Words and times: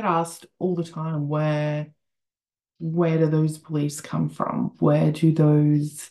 get 0.00 0.08
asked 0.08 0.46
all 0.58 0.74
the 0.74 0.84
time 0.84 1.28
where 1.28 1.88
where 2.78 3.18
do 3.18 3.26
those 3.26 3.58
beliefs 3.58 4.00
come 4.00 4.30
from? 4.30 4.72
Where 4.78 5.12
do 5.12 5.32
those 5.32 6.10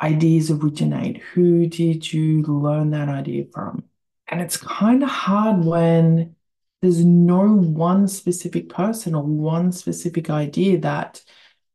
ideas 0.00 0.50
originate? 0.50 1.18
Who 1.34 1.66
did 1.66 2.10
you 2.10 2.42
learn 2.42 2.90
that 2.90 3.10
idea 3.10 3.44
from? 3.52 3.84
And 4.26 4.40
it's 4.40 4.56
kind 4.56 5.02
of 5.02 5.10
hard 5.10 5.62
when 5.62 6.34
there's 6.80 7.04
no 7.04 7.46
one 7.46 8.08
specific 8.08 8.70
person 8.70 9.14
or 9.14 9.22
one 9.22 9.70
specific 9.70 10.30
idea 10.30 10.78
that 10.78 11.20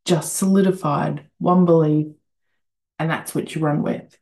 just 0.06 0.36
solidified 0.36 1.28
one 1.38 1.66
belief 1.66 2.08
and 2.98 3.08
that's 3.08 3.36
what 3.36 3.54
you 3.54 3.62
run 3.62 3.84
with. 3.84 4.18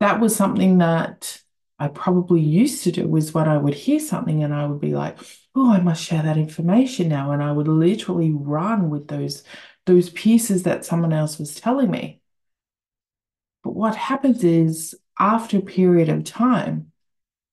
That 0.00 0.18
was 0.18 0.34
something 0.34 0.78
that 0.78 1.40
I 1.78 1.86
probably 1.86 2.40
used 2.40 2.82
to 2.84 2.92
do 2.92 3.06
was 3.06 3.32
when 3.32 3.48
I 3.48 3.58
would 3.58 3.74
hear 3.74 4.00
something 4.00 4.42
and 4.42 4.52
I 4.52 4.66
would 4.66 4.80
be 4.80 4.92
like, 4.92 5.18
oh, 5.54 5.72
I 5.72 5.80
must 5.80 6.02
share 6.02 6.22
that 6.22 6.36
information 6.38 7.08
now. 7.08 7.32
And 7.32 7.42
I 7.42 7.52
would 7.52 7.68
literally 7.68 8.32
run 8.32 8.90
with 8.90 9.08
those, 9.08 9.44
those 9.86 10.10
pieces 10.10 10.62
that 10.62 10.84
someone 10.84 11.12
else 11.12 11.38
was 11.38 11.54
telling 11.54 11.90
me. 11.90 12.20
But 13.62 13.74
what 13.74 13.94
happens 13.94 14.42
is 14.44 14.94
after 15.18 15.58
a 15.58 15.62
period 15.62 16.08
of 16.08 16.24
time, 16.24 16.92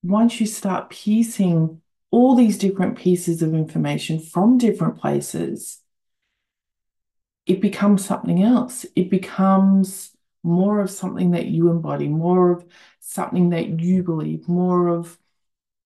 once 0.02 0.39
you 0.39 0.48
start 0.48 0.89
piecing 0.89 1.81
all 2.12 2.35
these 2.35 2.58
different 2.58 2.98
pieces 2.98 3.41
of 3.41 3.53
information 3.53 4.20
from 4.20 4.58
different 4.58 4.97
places, 4.97 5.80
it 7.45 7.61
becomes 7.61 8.05
something 8.05 8.41
else. 8.44 8.86
It 8.95 9.09
becomes 9.09 10.11
more 10.44 10.80
of 10.80 10.89
something 10.89 11.31
that 11.31 11.47
you 11.47 11.70
embody, 11.70 12.08
more 12.08 12.52
of 12.52 12.66
something 13.00 13.50
that 13.50 13.80
you 13.80 14.03
believe, 14.03 14.47
more 14.47 14.88
of 14.88 15.17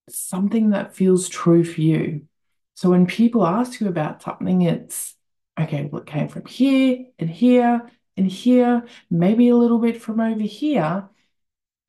something 0.09 0.71
that 0.71 0.95
feels 0.95 1.29
true 1.29 1.63
for 1.63 1.81
you. 1.81 2.27
So 2.75 2.89
when 2.89 3.05
people 3.05 3.45
ask 3.45 3.79
you 3.79 3.87
about 3.87 4.21
something, 4.21 4.61
it's 4.61 5.15
okay, 5.59 5.85
well, 5.85 6.01
it 6.01 6.07
came 6.07 6.27
from 6.27 6.45
here 6.45 7.05
and 7.19 7.29
here 7.29 7.89
and 8.17 8.27
here, 8.27 8.85
maybe 9.09 9.49
a 9.49 9.55
little 9.55 9.79
bit 9.79 10.01
from 10.01 10.19
over 10.19 10.41
here. 10.41 11.09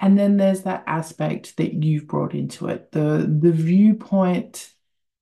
And 0.01 0.19
then 0.19 0.37
there's 0.37 0.63
that 0.63 0.85
aspect 0.87 1.57
that 1.57 1.83
you've 1.83 2.07
brought 2.07 2.35
into 2.35 2.69
it, 2.69 2.93
the 2.93 3.27
the 3.41 3.53
viewpoint 3.53 4.71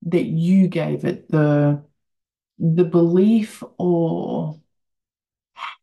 that 0.03 0.25
you 0.25 0.67
gave 0.67 1.05
it, 1.05 1.29
the 1.29 1.83
the 2.59 2.83
belief 2.83 3.63
or 3.77 4.59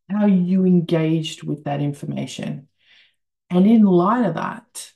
how 0.09 0.25
you 0.25 0.65
engaged 0.65 1.43
with 1.43 1.63
that 1.63 1.81
information. 1.81 2.67
And 3.49 3.65
in 3.67 3.83
light 3.83 4.25
of 4.25 4.35
that, 4.35 4.91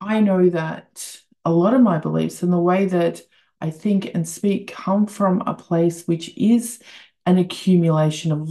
I 0.00 0.20
know 0.20 0.50
that 0.50 1.21
a 1.44 1.52
lot 1.52 1.74
of 1.74 1.80
my 1.80 1.98
beliefs 1.98 2.42
and 2.42 2.52
the 2.52 2.58
way 2.58 2.86
that 2.86 3.20
I 3.60 3.70
think 3.70 4.10
and 4.14 4.28
speak 4.28 4.72
come 4.72 5.06
from 5.06 5.42
a 5.46 5.54
place 5.54 6.06
which 6.06 6.36
is 6.36 6.80
an 7.26 7.38
accumulation 7.38 8.32
of 8.32 8.50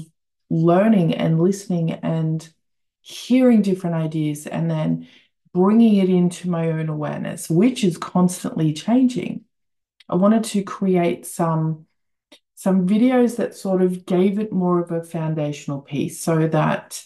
learning 0.50 1.14
and 1.14 1.39
listening 1.39 1.92
and 1.92 2.48
hearing 3.02 3.61
different 3.61 3.95
ideas 3.95 4.48
and 4.48 4.70
then 4.70 5.08
bringing 5.53 5.95
it 5.95 6.09
into 6.09 6.50
my 6.50 6.70
own 6.72 6.89
awareness, 6.89 7.50
which 7.50 7.83
is 7.83 7.98
constantly 7.98 8.73
changing. 8.73 9.44
I 10.08 10.16
wanted 10.16 10.44
to 10.45 10.64
create 10.64 11.26
some 11.26 11.88
some 12.55 12.88
videos 12.88 13.38
that 13.38 13.55
sort 13.55 13.81
of 13.81 14.05
gave 14.05 14.38
it 14.38 14.53
more 14.53 14.80
of 14.80 14.92
a 14.92 15.03
foundational 15.03 15.81
piece 15.81 16.22
so 16.22 16.48
that 16.48 17.03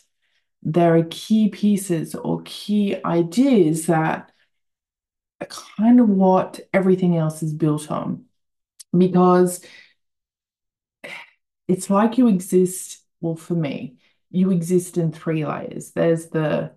there 0.61 0.97
are 0.97 1.07
key 1.09 1.47
pieces 1.47 2.13
or 2.13 2.41
key 2.43 2.97
ideas 3.05 3.85
that 3.85 4.31
kind 5.41 5.99
of 5.99 6.09
what 6.09 6.59
everything 6.73 7.17
else 7.17 7.43
is 7.43 7.53
built 7.53 7.91
on. 7.91 8.25
Because 8.97 9.63
it's 11.67 11.89
like 11.89 12.17
you 12.17 12.27
exist, 12.27 13.03
well, 13.21 13.35
for 13.35 13.55
me, 13.55 13.97
you 14.29 14.51
exist 14.51 14.97
in 14.97 15.11
three 15.11 15.45
layers. 15.45 15.91
There's 15.91 16.27
the 16.27 16.71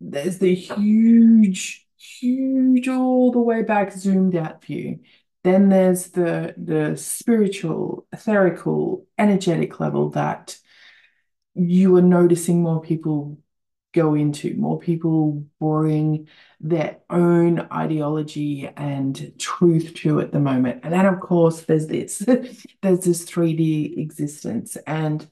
there's 0.00 0.38
the 0.38 0.54
huge, 0.54 1.86
huge, 1.98 2.88
all 2.88 3.32
the 3.32 3.38
way 3.40 3.62
back 3.62 3.92
zoomed 3.92 4.34
out 4.34 4.64
view. 4.64 5.00
Then 5.44 5.68
there's 5.68 6.08
the 6.08 6.54
the 6.56 6.96
spiritual, 6.96 8.06
etherical, 8.14 9.06
energetic 9.18 9.80
level 9.80 10.10
that 10.10 10.56
you 11.54 11.96
are 11.96 12.02
noticing 12.02 12.62
more 12.62 12.80
people 12.80 13.38
go 13.92 14.14
into, 14.14 14.54
more 14.54 14.78
people 14.78 15.44
bring 15.58 16.28
their 16.60 16.98
own 17.10 17.66
ideology 17.72 18.70
and 18.76 19.32
truth 19.38 19.94
to 19.94 20.20
at 20.20 20.32
the 20.32 20.40
moment. 20.40 20.80
And 20.82 20.92
then 20.92 21.06
of 21.06 21.20
course 21.20 21.62
there's 21.62 21.86
this, 21.86 22.18
there's 22.82 23.00
this 23.00 23.24
3D 23.24 23.98
existence. 23.98 24.76
And 24.86 25.28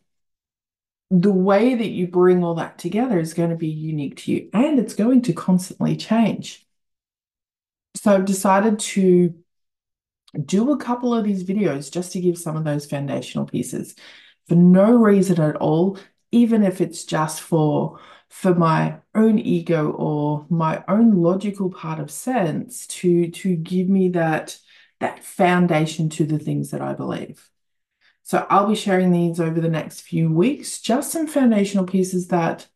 the 1.10 1.32
way 1.32 1.74
that 1.74 1.88
you 1.88 2.06
bring 2.06 2.44
all 2.44 2.56
that 2.56 2.78
together 2.78 3.18
is 3.18 3.34
going 3.34 3.50
to 3.50 3.56
be 3.56 3.68
unique 3.68 4.16
to 4.16 4.32
you 4.32 4.50
and 4.52 4.78
it's 4.78 4.94
going 4.94 5.22
to 5.22 5.32
constantly 5.32 5.96
change. 5.96 6.66
So 7.94 8.14
I've 8.14 8.26
decided 8.26 8.78
to 8.80 9.34
do 10.44 10.72
a 10.72 10.76
couple 10.76 11.14
of 11.14 11.24
these 11.24 11.44
videos 11.44 11.90
just 11.90 12.12
to 12.12 12.20
give 12.20 12.38
some 12.38 12.56
of 12.56 12.64
those 12.64 12.86
foundational 12.86 13.46
pieces 13.46 13.94
for 14.46 14.54
no 14.54 14.94
reason 14.94 15.40
at 15.40 15.56
all, 15.56 15.98
even 16.32 16.62
if 16.62 16.80
it's 16.80 17.04
just 17.04 17.40
for 17.40 17.98
for 18.28 18.54
my 18.54 18.98
own 19.14 19.38
ego 19.38 19.90
or 19.92 20.46
my 20.50 20.84
own 20.88 21.22
logical 21.22 21.70
part 21.70 21.98
of 21.98 22.10
sense 22.10 22.86
to 22.86 23.30
to 23.30 23.56
give 23.56 23.88
me 23.88 24.10
that 24.10 24.58
that 25.00 25.24
foundation 25.24 26.08
to 26.10 26.24
the 26.24 26.38
things 26.38 26.70
that 26.70 26.82
I 26.82 26.92
believe. 26.92 27.48
So 28.24 28.46
I'll 28.50 28.66
be 28.66 28.74
sharing 28.74 29.10
these 29.10 29.40
over 29.40 29.60
the 29.60 29.70
next 29.70 30.02
few 30.02 30.30
weeks, 30.30 30.80
just 30.80 31.12
some 31.12 31.26
foundational 31.26 31.86
pieces 31.86 32.28
that 32.28 32.66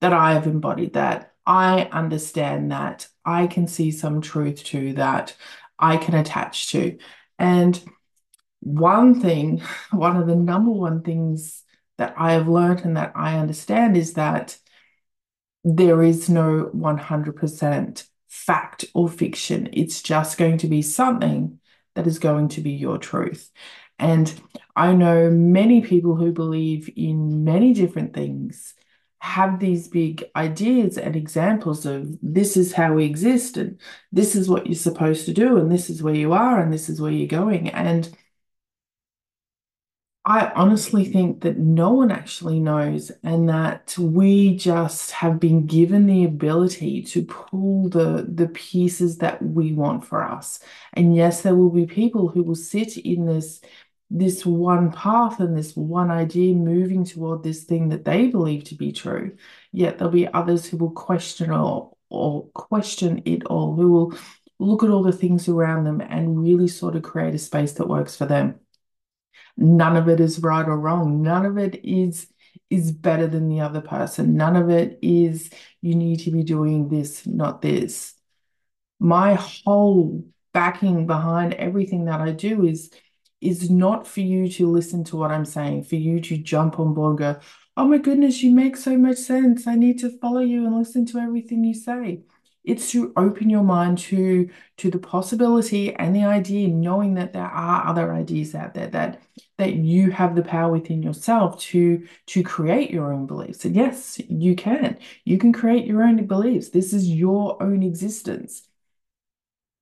that 0.00 0.12
I 0.12 0.34
have 0.34 0.46
embodied 0.46 0.94
that 0.94 1.32
I 1.46 1.88
understand 1.92 2.70
that 2.70 3.08
I 3.24 3.46
can 3.46 3.66
see 3.66 3.90
some 3.90 4.20
truth 4.20 4.62
to 4.64 4.92
that 4.94 5.36
I 5.78 5.96
can 5.96 6.14
attach 6.14 6.70
to. 6.70 6.98
And 7.38 7.80
one 8.60 9.20
thing, 9.20 9.62
one 9.90 10.16
of 10.16 10.26
the 10.26 10.36
number 10.36 10.70
one 10.70 11.02
things 11.02 11.62
that 11.98 12.14
I 12.16 12.32
have 12.32 12.48
learned 12.48 12.84
and 12.84 12.96
that 12.96 13.12
I 13.14 13.38
understand 13.38 13.96
is 13.96 14.14
that 14.14 14.56
there 15.64 16.02
is 16.02 16.28
no 16.28 16.70
100% 16.74 18.04
fact 18.28 18.84
or 18.94 19.08
fiction. 19.08 19.68
It's 19.72 20.02
just 20.02 20.38
going 20.38 20.58
to 20.58 20.66
be 20.66 20.82
something 20.82 21.60
that 21.94 22.06
is 22.06 22.18
going 22.18 22.48
to 22.48 22.60
be 22.60 22.72
your 22.72 22.98
truth. 22.98 23.50
And 23.98 24.32
I 24.74 24.92
know 24.92 25.30
many 25.30 25.82
people 25.82 26.16
who 26.16 26.32
believe 26.32 26.90
in 26.96 27.44
many 27.44 27.72
different 27.72 28.14
things 28.14 28.74
have 29.20 29.60
these 29.60 29.86
big 29.86 30.24
ideas 30.34 30.98
and 30.98 31.14
examples 31.14 31.86
of 31.86 32.18
this 32.20 32.56
is 32.56 32.72
how 32.72 32.92
we 32.92 33.04
exist 33.04 33.56
and 33.56 33.80
this 34.10 34.34
is 34.34 34.48
what 34.48 34.66
you're 34.66 34.74
supposed 34.74 35.26
to 35.26 35.32
do 35.32 35.58
and 35.58 35.70
this 35.70 35.88
is 35.88 36.02
where 36.02 36.14
you 36.14 36.32
are 36.32 36.60
and 36.60 36.72
this 36.72 36.88
is 36.88 37.00
where 37.00 37.12
you're 37.12 37.28
going 37.28 37.68
and 37.70 38.10
I 40.24 40.52
honestly 40.54 41.04
think 41.04 41.40
that 41.40 41.58
no 41.58 41.90
one 41.92 42.12
actually 42.12 42.60
knows 42.60 43.10
and 43.24 43.48
that 43.48 43.96
we 43.98 44.56
just 44.56 45.10
have 45.10 45.40
been 45.40 45.66
given 45.66 46.06
the 46.06 46.24
ability 46.24 47.02
to 47.02 47.24
pull 47.24 47.88
the 47.88 48.24
the 48.32 48.46
pieces 48.48 49.18
that 49.18 49.42
we 49.42 49.72
want 49.72 50.04
for 50.04 50.22
us 50.22 50.60
and 50.92 51.16
yes 51.16 51.42
there 51.42 51.56
will 51.56 51.70
be 51.70 51.86
people 51.86 52.28
who 52.28 52.44
will 52.44 52.54
sit 52.54 52.96
in 52.98 53.26
this 53.26 53.60
this 54.12 54.44
one 54.44 54.92
path 54.92 55.40
and 55.40 55.56
this 55.56 55.74
one 55.74 56.10
idea 56.10 56.54
moving 56.54 57.04
toward 57.04 57.42
this 57.42 57.64
thing 57.64 57.88
that 57.88 58.04
they 58.04 58.26
believe 58.26 58.62
to 58.64 58.74
be 58.74 58.92
true. 58.92 59.36
Yet 59.72 59.96
there'll 59.98 60.12
be 60.12 60.28
others 60.28 60.66
who 60.66 60.76
will 60.76 60.90
question 60.90 61.50
or, 61.50 61.96
or 62.10 62.44
question 62.48 63.22
it 63.24 63.44
all, 63.46 63.74
who 63.74 63.90
will 63.90 64.14
look 64.58 64.82
at 64.82 64.90
all 64.90 65.02
the 65.02 65.12
things 65.12 65.48
around 65.48 65.84
them 65.84 66.02
and 66.02 66.42
really 66.42 66.68
sort 66.68 66.94
of 66.94 67.02
create 67.02 67.34
a 67.34 67.38
space 67.38 67.72
that 67.72 67.88
works 67.88 68.14
for 68.14 68.26
them. 68.26 68.56
None 69.56 69.96
of 69.96 70.08
it 70.08 70.20
is 70.20 70.40
right 70.40 70.66
or 70.66 70.78
wrong. 70.78 71.22
None 71.22 71.46
of 71.46 71.58
it 71.58 71.84
is 71.84 72.26
is 72.70 72.90
better 72.90 73.26
than 73.26 73.48
the 73.48 73.60
other 73.60 73.80
person. 73.80 74.36
None 74.36 74.56
of 74.56 74.70
it 74.70 74.98
is 75.02 75.50
you 75.82 75.94
need 75.94 76.20
to 76.20 76.30
be 76.30 76.42
doing 76.42 76.88
this, 76.88 77.26
not 77.26 77.60
this. 77.60 78.14
My 78.98 79.34
whole 79.34 80.24
backing 80.52 81.06
behind 81.06 81.54
everything 81.54 82.06
that 82.06 82.20
I 82.20 82.32
do 82.32 82.64
is 82.64 82.90
is 83.40 83.68
not 83.68 84.06
for 84.06 84.20
you 84.20 84.48
to 84.48 84.70
listen 84.70 85.02
to 85.04 85.16
what 85.16 85.32
I'm 85.32 85.44
saying, 85.44 85.84
for 85.84 85.96
you 85.96 86.20
to 86.20 86.38
jump 86.38 86.78
on 86.78 86.94
board 86.94 87.18
go, 87.18 87.40
oh 87.76 87.86
my 87.86 87.98
goodness, 87.98 88.42
you 88.42 88.54
make 88.54 88.76
so 88.76 88.96
much 88.96 89.16
sense. 89.16 89.66
I 89.66 89.74
need 89.74 89.98
to 90.00 90.16
follow 90.18 90.40
you 90.40 90.64
and 90.64 90.78
listen 90.78 91.06
to 91.06 91.18
everything 91.18 91.64
you 91.64 91.74
say. 91.74 92.20
It's 92.64 92.90
to 92.92 93.12
open 93.16 93.50
your 93.50 93.64
mind 93.64 93.98
to, 93.98 94.48
to 94.76 94.90
the 94.90 94.98
possibility 94.98 95.94
and 95.94 96.14
the 96.14 96.24
idea, 96.24 96.68
knowing 96.68 97.14
that 97.14 97.32
there 97.32 97.42
are 97.46 97.86
other 97.88 98.12
ideas 98.12 98.54
out 98.54 98.74
there, 98.74 98.88
that 98.88 99.20
that 99.58 99.74
you 99.74 100.10
have 100.10 100.34
the 100.34 100.42
power 100.42 100.72
within 100.72 101.02
yourself 101.02 101.58
to 101.60 102.06
to 102.26 102.42
create 102.42 102.90
your 102.90 103.12
own 103.12 103.26
beliefs. 103.26 103.64
And 103.64 103.74
yes, 103.74 104.20
you 104.28 104.54
can. 104.56 104.98
You 105.24 105.38
can 105.38 105.52
create 105.52 105.86
your 105.86 106.02
own 106.02 106.24
beliefs. 106.26 106.70
This 106.70 106.92
is 106.92 107.08
your 107.08 107.62
own 107.62 107.82
existence. 107.82 108.68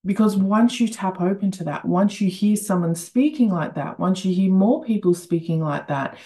Because 0.05 0.37
once 0.37 0.81
you 0.81 0.89
tap 0.89 1.21
open 1.21 1.51
to 1.53 1.65
that, 1.65 1.85
once 1.85 2.21
you 2.21 2.31
hear 2.31 2.57
someone 2.57 2.95
speaking 2.95 3.51
like 3.51 3.75
that, 3.75 3.99
once 4.01 4.25
you 4.25 4.35
hear 4.35 4.51
more 4.51 4.83
people 4.85 5.13
speaking 5.15 5.61
like 5.63 5.89
that, 5.89 6.17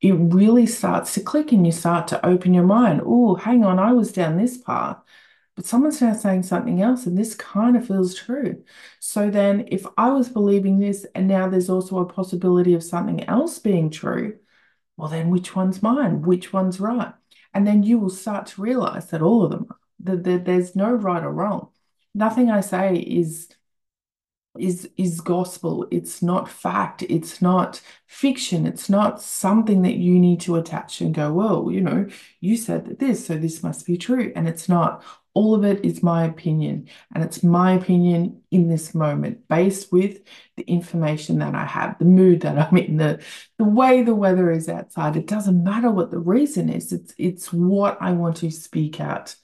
it 0.00 0.12
really 0.12 0.66
starts 0.66 1.14
to 1.14 1.20
click 1.20 1.52
and 1.52 1.66
you 1.66 1.72
start 1.72 2.08
to 2.08 2.24
open 2.26 2.54
your 2.54 2.64
mind. 2.64 3.02
Oh, 3.04 3.34
hang 3.34 3.64
on, 3.64 3.78
I 3.78 3.92
was 3.92 4.12
down 4.12 4.36
this 4.36 4.56
path, 4.58 4.98
but 5.58 5.66
someone's 5.66 6.00
now 6.00 6.12
saying 6.12 6.44
something 6.44 6.80
else, 6.82 7.06
and 7.06 7.18
this 7.18 7.34
kind 7.34 7.76
of 7.76 7.84
feels 7.84 8.14
true. 8.14 8.62
So 9.00 9.28
then, 9.28 9.66
if 9.72 9.84
I 9.96 10.10
was 10.12 10.28
believing 10.28 10.78
this, 10.78 11.04
and 11.16 11.26
now 11.26 11.48
there's 11.48 11.68
also 11.68 11.98
a 11.98 12.06
possibility 12.06 12.74
of 12.74 12.84
something 12.84 13.24
else 13.24 13.58
being 13.58 13.90
true, 13.90 14.38
well, 14.96 15.08
then 15.08 15.30
which 15.30 15.56
one's 15.56 15.82
mine? 15.82 16.22
Which 16.22 16.52
one's 16.52 16.78
right? 16.78 17.12
And 17.52 17.66
then 17.66 17.82
you 17.82 17.98
will 17.98 18.08
start 18.08 18.46
to 18.48 18.62
realize 18.62 19.10
that 19.10 19.20
all 19.20 19.42
of 19.42 19.50
them, 19.50 19.66
that 19.98 20.44
there's 20.44 20.76
no 20.76 20.92
right 20.92 21.24
or 21.24 21.32
wrong. 21.32 21.70
Nothing 22.14 22.52
I 22.52 22.60
say 22.60 22.94
is 22.96 23.48
is 24.58 24.88
is 24.96 25.20
gospel 25.20 25.86
it's 25.90 26.22
not 26.22 26.48
fact 26.48 27.02
it's 27.02 27.40
not 27.40 27.80
fiction 28.06 28.66
it's 28.66 28.88
not 28.88 29.20
something 29.22 29.82
that 29.82 29.94
you 29.94 30.18
need 30.18 30.40
to 30.40 30.56
attach 30.56 31.00
and 31.00 31.14
go 31.14 31.32
well 31.32 31.70
you 31.70 31.80
know 31.80 32.06
you 32.40 32.56
said 32.56 32.84
that 32.86 32.98
this 32.98 33.26
so 33.26 33.36
this 33.36 33.62
must 33.62 33.86
be 33.86 33.96
true 33.96 34.32
and 34.34 34.48
it's 34.48 34.68
not 34.68 35.02
all 35.38 35.54
of 35.54 35.64
it 35.64 35.84
is 35.84 36.02
my 36.02 36.24
opinion 36.24 36.88
and 37.14 37.22
it's 37.22 37.42
my 37.42 37.72
opinion 37.72 38.42
in 38.50 38.68
this 38.68 38.94
moment 38.94 39.46
based 39.48 39.92
with 39.92 40.20
the 40.56 40.64
information 40.64 41.38
that 41.38 41.54
I 41.54 41.64
have 41.64 41.98
the 41.98 42.04
mood 42.04 42.40
that 42.40 42.58
I'm 42.58 42.76
in 42.76 42.96
the 42.96 43.22
the 43.58 43.64
way 43.64 44.02
the 44.02 44.14
weather 44.14 44.50
is 44.50 44.68
outside 44.68 45.16
it 45.16 45.26
doesn't 45.26 45.62
matter 45.62 45.90
what 45.90 46.10
the 46.10 46.18
reason 46.18 46.68
is 46.68 46.92
it's 46.92 47.14
it's 47.18 47.52
what 47.52 47.98
I 48.00 48.12
want 48.12 48.38
to 48.38 48.50
speak 48.50 49.00
out 49.00 49.36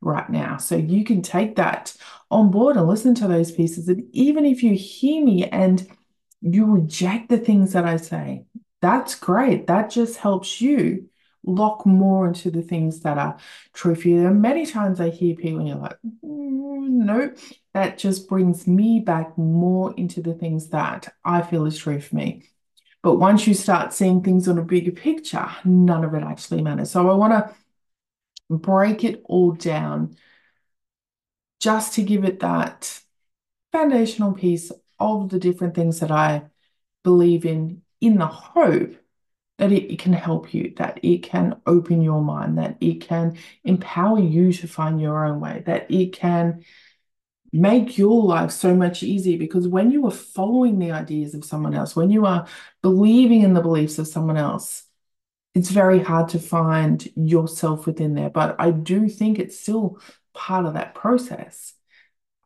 right 0.00 0.30
now. 0.30 0.56
So 0.56 0.76
you 0.76 1.04
can 1.04 1.22
take 1.22 1.56
that 1.56 1.94
on 2.30 2.50
board 2.50 2.76
and 2.76 2.86
listen 2.86 3.14
to 3.16 3.28
those 3.28 3.52
pieces. 3.52 3.88
And 3.88 4.04
even 4.12 4.44
if 4.46 4.62
you 4.62 4.74
hear 4.74 5.22
me 5.24 5.44
and 5.46 5.86
you 6.40 6.64
reject 6.64 7.28
the 7.28 7.38
things 7.38 7.74
that 7.74 7.84
I 7.84 7.96
say, 7.96 8.44
that's 8.80 9.14
great. 9.14 9.66
That 9.66 9.90
just 9.90 10.16
helps 10.16 10.60
you 10.60 11.10
lock 11.44 11.86
more 11.86 12.26
into 12.26 12.50
the 12.50 12.62
things 12.62 13.00
that 13.00 13.18
are 13.18 13.38
true 13.72 13.94
for 13.94 14.08
you. 14.08 14.26
And 14.26 14.42
many 14.42 14.66
times 14.66 15.00
I 15.00 15.10
hear 15.10 15.34
people 15.34 15.60
and 15.60 15.68
you're 15.68 15.78
like, 15.78 15.96
mm, 16.04 16.88
no, 16.88 17.32
that 17.72 17.98
just 17.98 18.28
brings 18.28 18.66
me 18.66 19.00
back 19.00 19.36
more 19.38 19.94
into 19.96 20.20
the 20.20 20.34
things 20.34 20.68
that 20.68 21.14
I 21.24 21.42
feel 21.42 21.66
is 21.66 21.78
true 21.78 22.00
for 22.00 22.14
me. 22.16 22.44
But 23.02 23.16
once 23.16 23.46
you 23.46 23.54
start 23.54 23.94
seeing 23.94 24.22
things 24.22 24.48
on 24.48 24.58
a 24.58 24.62
bigger 24.62 24.92
picture, 24.92 25.48
none 25.64 26.04
of 26.04 26.14
it 26.14 26.22
actually 26.22 26.62
matters. 26.62 26.90
So 26.90 27.08
I 27.08 27.14
want 27.14 27.32
to 27.32 27.54
break 28.50 29.04
it 29.04 29.22
all 29.24 29.52
down 29.52 30.16
just 31.60 31.94
to 31.94 32.02
give 32.02 32.24
it 32.24 32.40
that 32.40 33.00
foundational 33.72 34.32
piece 34.32 34.72
of 34.98 35.30
the 35.30 35.38
different 35.38 35.74
things 35.74 36.00
that 36.00 36.10
I 36.10 36.44
believe 37.02 37.46
in, 37.46 37.82
in 38.00 38.18
the 38.18 38.26
hope 38.26 38.99
that 39.60 39.72
it, 39.72 39.92
it, 39.92 39.98
can 39.98 40.14
help 40.14 40.54
you, 40.54 40.72
that 40.78 40.98
it 41.02 41.22
can 41.22 41.60
open 41.66 42.00
your 42.00 42.22
mind, 42.22 42.56
that 42.56 42.78
it 42.80 43.02
can 43.02 43.36
empower 43.62 44.18
you 44.18 44.54
to 44.54 44.66
find 44.66 44.98
your 44.98 45.26
own 45.26 45.38
way, 45.38 45.62
that 45.66 45.90
it 45.90 46.14
can 46.14 46.64
make 47.52 47.98
your 47.98 48.22
life 48.24 48.50
so 48.52 48.74
much 48.74 49.02
easier 49.02 49.36
because 49.36 49.68
when 49.68 49.90
you 49.90 50.06
are 50.06 50.10
following 50.10 50.78
the 50.78 50.92
ideas 50.92 51.34
of 51.34 51.44
someone 51.44 51.74
else, 51.74 51.94
when 51.94 52.08
you 52.08 52.24
are 52.24 52.46
believing 52.80 53.42
in 53.42 53.52
the 53.52 53.60
beliefs 53.60 53.98
of 53.98 54.08
someone 54.08 54.38
else, 54.38 54.84
it's 55.54 55.68
very 55.68 55.98
hard 55.98 56.30
to 56.30 56.38
find 56.38 57.06
yourself 57.14 57.84
within 57.84 58.14
there. 58.14 58.30
But 58.30 58.56
I 58.58 58.70
do 58.70 59.10
think 59.10 59.38
it's 59.38 59.60
still 59.60 60.00
part 60.32 60.64
of 60.64 60.72
that 60.72 60.94
process. 60.94 61.74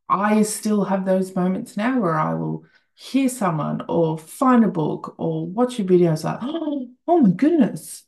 I 0.08 0.43
still 0.43 0.82
have 0.82 1.05
those 1.05 1.37
moments 1.37 1.76
now 1.76 2.00
where 2.00 2.19
I 2.19 2.34
will 2.34 2.64
hear 2.94 3.29
someone 3.29 3.82
or 3.88 4.19
find 4.19 4.64
a 4.64 4.69
book 4.69 5.14
or 5.19 5.46
watch 5.46 5.79
a 5.79 5.85
video. 5.85 6.12
It's 6.12 6.25
like, 6.25 6.38
oh, 6.43 6.88
oh 7.08 7.19
my 7.19 7.31
goodness, 7.31 8.05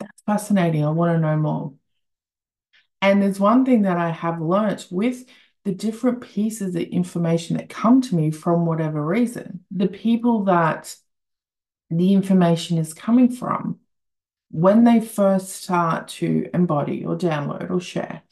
that's 0.00 0.22
fascinating. 0.26 0.84
I 0.84 0.90
want 0.90 1.14
to 1.16 1.20
know 1.20 1.36
more. 1.36 1.74
And 3.00 3.22
there's 3.22 3.40
one 3.40 3.64
thing 3.64 3.82
that 3.82 3.96
I 3.96 4.10
have 4.10 4.40
learnt 4.40 4.86
with 4.90 5.24
the 5.64 5.72
different 5.72 6.20
pieces 6.20 6.74
of 6.74 6.82
information 6.82 7.56
that 7.56 7.68
come 7.68 8.00
to 8.02 8.14
me 8.14 8.30
from 8.30 8.66
whatever 8.66 9.04
reason, 9.04 9.64
the 9.70 9.88
people 9.88 10.44
that 10.44 10.94
the 11.90 12.14
information 12.14 12.78
is 12.78 12.94
coming 12.94 13.30
from 13.30 13.78
when 14.50 14.84
they 14.84 15.00
first 15.00 15.50
start 15.50 16.08
to 16.08 16.48
embody 16.52 17.04
or 17.04 17.16
download 17.16 17.70
or 17.70 17.80
share 17.80 18.22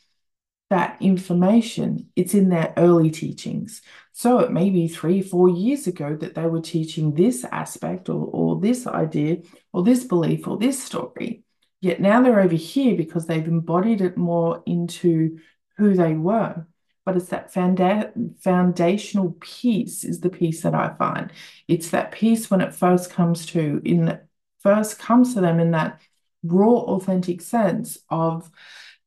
that 0.69 0.96
information, 1.00 2.08
it's 2.14 2.34
in 2.34 2.49
their 2.49 2.73
early 2.76 3.11
teachings. 3.11 3.82
So 4.12 4.40
it 4.40 4.52
may 4.52 4.70
be 4.70 4.88
three, 4.88 5.22
four 5.22 5.48
years 5.48 5.86
ago 5.86 6.16
that 6.16 6.34
they 6.34 6.46
were 6.46 6.60
teaching 6.60 7.14
this 7.14 7.44
aspect 7.44 8.08
or, 8.08 8.26
or 8.32 8.60
this 8.60 8.86
idea 8.86 9.38
or 9.72 9.82
this 9.82 10.04
belief 10.04 10.46
or 10.46 10.58
this 10.58 10.82
story. 10.82 11.44
Yet 11.80 12.00
now 12.00 12.20
they're 12.20 12.40
over 12.40 12.54
here 12.54 12.96
because 12.96 13.26
they've 13.26 13.46
embodied 13.46 14.00
it 14.00 14.16
more 14.16 14.62
into 14.66 15.38
who 15.76 15.94
they 15.94 16.14
were. 16.14 16.66
But 17.06 17.16
it's 17.16 17.28
that 17.28 17.52
founda 17.52 18.12
foundational 18.40 19.36
piece 19.40 20.04
is 20.04 20.20
the 20.20 20.28
piece 20.28 20.62
that 20.62 20.74
I 20.74 20.94
find. 20.98 21.32
It's 21.66 21.90
that 21.90 22.12
piece 22.12 22.50
when 22.50 22.60
it 22.60 22.74
first 22.74 23.10
comes 23.10 23.46
to 23.46 23.80
in 23.84 24.18
first 24.58 24.98
comes 24.98 25.34
to 25.34 25.40
them 25.40 25.58
in 25.58 25.70
that 25.70 26.00
raw, 26.42 26.72
authentic 26.72 27.40
sense 27.40 27.98
of 28.10 28.50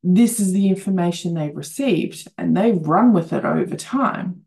this 0.02 0.40
is 0.40 0.52
the 0.52 0.68
information 0.68 1.34
they've 1.34 1.56
received 1.56 2.28
and 2.36 2.56
they've 2.56 2.86
run 2.86 3.12
with 3.12 3.32
it 3.32 3.44
over 3.44 3.76
time. 3.76 4.43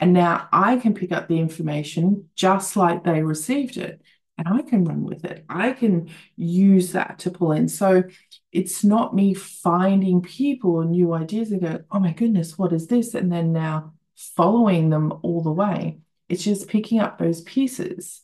And 0.00 0.12
now 0.12 0.48
I 0.52 0.76
can 0.76 0.94
pick 0.94 1.12
up 1.12 1.28
the 1.28 1.38
information 1.38 2.28
just 2.34 2.76
like 2.76 3.02
they 3.02 3.22
received 3.22 3.76
it 3.76 4.00
and 4.38 4.46
I 4.46 4.62
can 4.62 4.84
run 4.84 5.02
with 5.02 5.24
it. 5.24 5.44
I 5.48 5.72
can 5.72 6.10
use 6.36 6.92
that 6.92 7.18
to 7.20 7.30
pull 7.30 7.52
in. 7.52 7.68
So 7.68 8.04
it's 8.52 8.84
not 8.84 9.14
me 9.14 9.34
finding 9.34 10.22
people 10.22 10.76
or 10.76 10.84
new 10.84 11.12
ideas 11.12 11.50
and 11.50 11.60
go, 11.60 11.82
oh 11.90 11.98
my 11.98 12.12
goodness, 12.12 12.56
what 12.56 12.72
is 12.72 12.86
this? 12.86 13.14
And 13.14 13.32
then 13.32 13.52
now 13.52 13.94
following 14.16 14.90
them 14.90 15.12
all 15.22 15.42
the 15.42 15.50
way. 15.50 15.98
It's 16.28 16.44
just 16.44 16.68
picking 16.68 17.00
up 17.00 17.18
those 17.18 17.40
pieces 17.40 18.22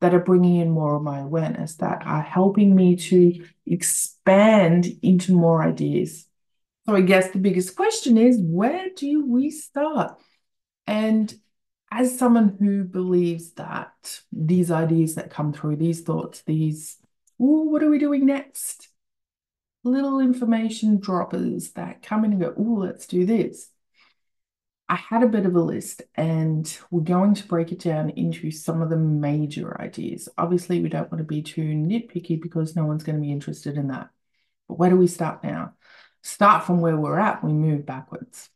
that 0.00 0.14
are 0.14 0.20
bringing 0.20 0.56
in 0.56 0.70
more 0.70 0.96
of 0.96 1.02
my 1.02 1.20
awareness, 1.20 1.76
that 1.76 2.02
are 2.04 2.20
helping 2.20 2.74
me 2.74 2.96
to 2.96 3.42
expand 3.66 4.86
into 5.02 5.32
more 5.32 5.62
ideas. 5.62 6.26
So 6.86 6.94
I 6.94 7.00
guess 7.00 7.30
the 7.30 7.38
biggest 7.38 7.74
question 7.74 8.18
is 8.18 8.38
where 8.38 8.88
do 8.94 9.24
we 9.26 9.50
start? 9.50 10.18
And 10.86 11.34
as 11.90 12.18
someone 12.18 12.56
who 12.58 12.84
believes 12.84 13.52
that 13.52 14.20
these 14.32 14.70
ideas 14.70 15.14
that 15.14 15.30
come 15.30 15.52
through, 15.52 15.76
these 15.76 16.00
thoughts, 16.00 16.42
these, 16.42 16.98
oh, 17.40 17.62
what 17.64 17.82
are 17.82 17.90
we 17.90 17.98
doing 17.98 18.26
next? 18.26 18.88
Little 19.84 20.20
information 20.20 20.98
droppers 20.98 21.72
that 21.72 22.02
come 22.02 22.24
in 22.24 22.32
and 22.32 22.40
go, 22.40 22.54
oh, 22.56 22.80
let's 22.80 23.06
do 23.06 23.24
this. 23.24 23.68
I 24.88 24.96
had 24.96 25.22
a 25.22 25.28
bit 25.28 25.46
of 25.46 25.54
a 25.54 25.60
list 25.60 26.02
and 26.14 26.78
we're 26.90 27.02
going 27.02 27.34
to 27.34 27.46
break 27.46 27.72
it 27.72 27.80
down 27.80 28.10
into 28.10 28.50
some 28.50 28.82
of 28.82 28.90
the 28.90 28.96
major 28.96 29.80
ideas. 29.80 30.28
Obviously, 30.36 30.80
we 30.80 30.88
don't 30.88 31.10
want 31.10 31.18
to 31.18 31.24
be 31.24 31.42
too 31.42 31.62
nitpicky 31.62 32.40
because 32.40 32.76
no 32.76 32.84
one's 32.84 33.02
going 33.02 33.16
to 33.16 33.22
be 33.22 33.32
interested 33.32 33.76
in 33.76 33.88
that. 33.88 34.10
But 34.68 34.78
where 34.78 34.90
do 34.90 34.96
we 34.96 35.06
start 35.06 35.42
now? 35.42 35.74
Start 36.22 36.64
from 36.64 36.80
where 36.80 36.96
we're 36.96 37.18
at, 37.18 37.44
we 37.44 37.52
move 37.52 37.86
backwards. 37.86 38.50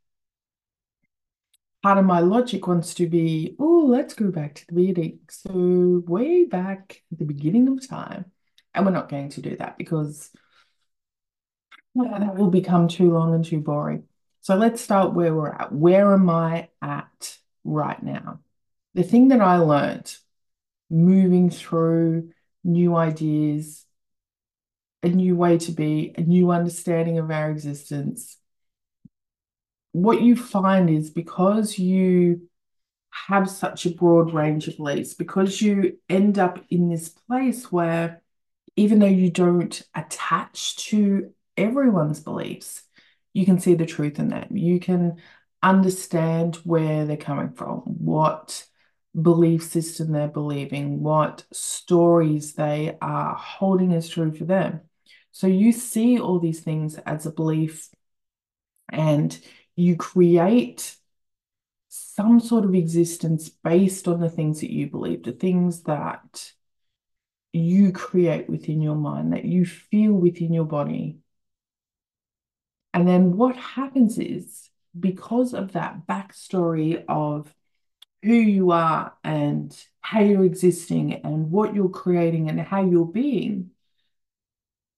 Part 1.82 1.99
of 1.99 2.04
my 2.04 2.20
logic 2.20 2.66
wants 2.66 2.94
to 2.94 3.06
be, 3.06 3.54
oh, 3.58 3.87
let's 3.87 4.14
go 4.14 4.30
back 4.30 4.56
to 4.56 4.66
the 4.66 4.75
beginning. 4.75 5.20
So, 5.30 6.02
way 6.06 6.44
back 6.44 7.02
at 7.12 7.18
the 7.18 7.25
beginning 7.25 7.68
of 7.68 7.88
time. 7.88 8.26
And 8.75 8.85
we're 8.85 8.92
not 8.92 9.08
going 9.08 9.28
to 9.30 9.40
do 9.40 9.56
that 9.56 9.78
because 9.78 10.30
well, 11.94 12.20
that 12.20 12.37
will 12.37 12.50
become 12.50 12.88
too 12.88 13.12
long 13.12 13.35
and 13.35 13.44
too 13.44 13.61
boring. 13.61 14.04
So 14.40 14.54
let's 14.54 14.80
start 14.80 15.14
where 15.14 15.35
we're 15.35 15.50
at. 15.50 15.73
Where 15.73 16.12
am 16.14 16.30
I 16.30 16.68
at 16.80 17.37
right 17.64 18.00
now? 18.02 18.40
The 18.94 19.02
thing 19.02 19.28
that 19.28 19.40
I 19.40 19.56
learned 19.56 20.14
moving 20.90 21.50
through 21.50 22.30
new 22.64 22.97
ideas, 22.97 23.85
a 25.02 25.08
new 25.08 25.37
way 25.37 25.58
to 25.58 25.73
be, 25.73 26.14
a 26.16 26.23
new 26.23 26.50
understanding 26.50 27.18
of 27.18 27.30
our 27.30 27.50
existence. 27.50 28.37
What 30.02 30.23
you 30.23 30.37
find 30.37 30.88
is 30.88 31.11
because 31.11 31.78
you 31.78 32.49
have 33.11 33.50
such 33.50 33.85
a 33.85 33.90
broad 33.90 34.33
range 34.33 34.69
of 34.69 34.76
beliefs, 34.76 35.14
because 35.14 35.61
you 35.61 35.99
end 36.09 36.38
up 36.38 36.64
in 36.71 36.88
this 36.88 37.09
place 37.09 37.73
where 37.73 38.23
even 38.76 39.00
though 39.00 39.07
you 39.07 39.28
don't 39.31 39.83
attach 39.95 40.76
to 40.88 41.33
everyone's 41.57 42.21
beliefs, 42.21 42.83
you 43.33 43.45
can 43.45 43.59
see 43.59 43.75
the 43.75 43.87
truth 43.87 44.21
in 44.21 44.28
them. 44.28 44.57
You 44.57 44.78
can 44.78 45.17
understand 45.62 46.57
where 46.62 47.05
they're 47.05 47.17
coming 47.17 47.52
from, 47.52 47.78
what 47.81 48.64
belief 49.21 49.64
system 49.64 50.12
they're 50.12 50.28
believing, 50.28 51.02
what 51.02 51.45
stories 51.52 52.55
they 52.55 52.97
are 53.02 53.35
holding 53.35 53.93
as 53.95 54.09
true 54.09 54.33
for 54.33 54.45
them. 54.45 54.83
So 55.33 55.49
you 55.49 55.73
see 55.73 56.21
all 56.21 56.38
these 56.38 56.61
things 56.61 56.97
as 56.99 57.26
a 57.26 57.33
belief 57.33 57.88
and 58.90 59.38
you 59.78 59.97
create 59.97 60.97
some 61.88 62.40
sort 62.40 62.64
of 62.64 62.75
existence 62.75 63.49
based 63.49 64.08
on 64.08 64.20
the 64.20 64.28
things 64.28 64.61
that 64.61 64.73
you 64.73 64.88
believe, 64.88 65.23
the 65.23 65.32
things 65.32 65.85
that 65.85 66.52
you 67.52 67.92
create 67.92 68.49
within 68.50 68.82
your 68.82 68.97
mind, 68.97 69.32
that 69.32 69.44
you 69.44 69.64
feel 69.64 70.12
within 70.12 70.52
your 70.52 70.64
body. 70.64 71.18
And 72.92 73.06
then 73.06 73.37
what 73.37 73.56
happens 73.56 74.18
is, 74.18 74.68
because 74.99 75.54
of 75.54 75.73
that 75.73 76.06
backstory 76.06 77.04
of 77.08 77.54
who 78.23 78.32
you 78.32 78.73
are 78.73 79.12
and 79.23 79.76
how 80.00 80.20
you're 80.20 80.44
existing 80.44 81.12
and 81.25 81.50
what 81.50 81.75
you're 81.75 81.88
creating 81.88 82.49
and 82.49 82.61
how 82.61 82.85
you're 82.85 83.04
being 83.06 83.70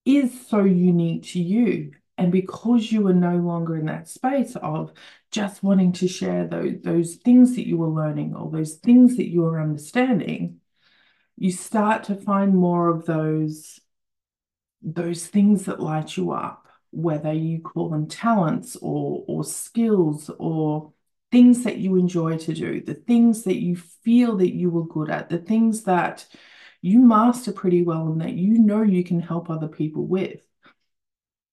is 0.07 0.47
so 0.47 0.65
unique 0.65 1.25
to 1.25 1.41
you. 1.41 1.93
And 2.21 2.31
because 2.31 2.93
you 2.93 3.07
are 3.07 3.15
no 3.15 3.37
longer 3.37 3.79
in 3.79 3.87
that 3.87 4.07
space 4.07 4.55
of 4.55 4.93
just 5.31 5.63
wanting 5.63 5.93
to 5.93 6.07
share 6.07 6.47
those, 6.47 6.75
those 6.83 7.15
things 7.15 7.57
that 7.57 7.67
you 7.67 7.79
were 7.79 7.89
learning 7.89 8.37
or 8.37 8.51
those 8.51 8.75
things 8.75 9.17
that 9.17 9.31
you 9.31 9.47
are 9.47 9.59
understanding, 9.59 10.61
you 11.39 11.51
start 11.51 12.05
to 12.05 12.15
find 12.15 12.55
more 12.55 12.91
of 12.91 13.07
those, 13.07 13.81
those 14.83 15.29
things 15.29 15.65
that 15.65 15.81
light 15.81 16.15
you 16.19 16.33
up, 16.33 16.69
whether 16.91 17.33
you 17.33 17.61
call 17.63 17.89
them 17.89 18.07
talents 18.07 18.77
or, 18.83 19.25
or 19.27 19.43
skills 19.43 20.31
or 20.39 20.93
things 21.33 21.65
that 21.65 21.79
you 21.79 21.97
enjoy 21.97 22.37
to 22.37 22.53
do, 22.53 22.83
the 22.83 22.93
things 22.93 23.45
that 23.45 23.63
you 23.63 23.77
feel 23.77 24.37
that 24.37 24.55
you 24.55 24.69
were 24.69 24.87
good 24.87 25.09
at, 25.09 25.31
the 25.31 25.39
things 25.39 25.85
that 25.85 26.27
you 26.83 26.99
master 26.99 27.51
pretty 27.51 27.81
well 27.81 28.09
and 28.09 28.21
that 28.21 28.35
you 28.35 28.59
know 28.59 28.83
you 28.83 29.05
can 29.05 29.21
help 29.21 29.49
other 29.49 29.69
people 29.69 30.07
with. 30.07 30.50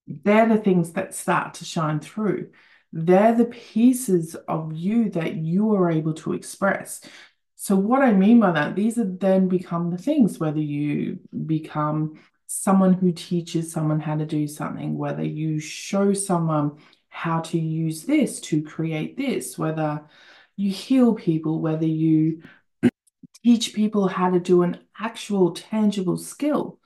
They're 0.07 0.47
the 0.47 0.57
things 0.57 0.93
that 0.93 1.13
start 1.13 1.55
to 1.55 1.65
shine 1.65 1.99
through. 1.99 2.51
They're 2.93 3.35
the 3.35 3.45
pieces 3.45 4.35
of 4.47 4.73
you 4.73 5.09
that 5.11 5.35
you 5.35 5.73
are 5.75 5.91
able 5.91 6.13
to 6.15 6.33
express. 6.33 7.01
So, 7.55 7.75
what 7.75 8.01
I 8.01 8.13
mean 8.13 8.39
by 8.39 8.51
that, 8.51 8.75
these 8.75 8.97
are 8.97 9.05
then 9.05 9.47
become 9.47 9.89
the 9.89 9.97
things, 9.97 10.39
whether 10.39 10.59
you 10.59 11.19
become 11.45 12.19
someone 12.47 12.93
who 12.93 13.11
teaches 13.11 13.71
someone 13.71 13.99
how 13.99 14.15
to 14.15 14.25
do 14.25 14.47
something, 14.47 14.97
whether 14.97 15.23
you 15.23 15.59
show 15.59 16.13
someone 16.13 16.77
how 17.09 17.41
to 17.41 17.59
use 17.59 18.03
this 18.03 18.39
to 18.39 18.61
create 18.61 19.17
this, 19.17 19.57
whether 19.57 20.05
you 20.55 20.71
heal 20.71 21.13
people, 21.13 21.59
whether 21.59 21.85
you 21.85 22.41
teach 23.43 23.73
people 23.73 24.07
how 24.07 24.29
to 24.29 24.39
do 24.39 24.61
an 24.63 24.79
actual 24.99 25.51
tangible 25.51 26.17
skill. 26.17 26.79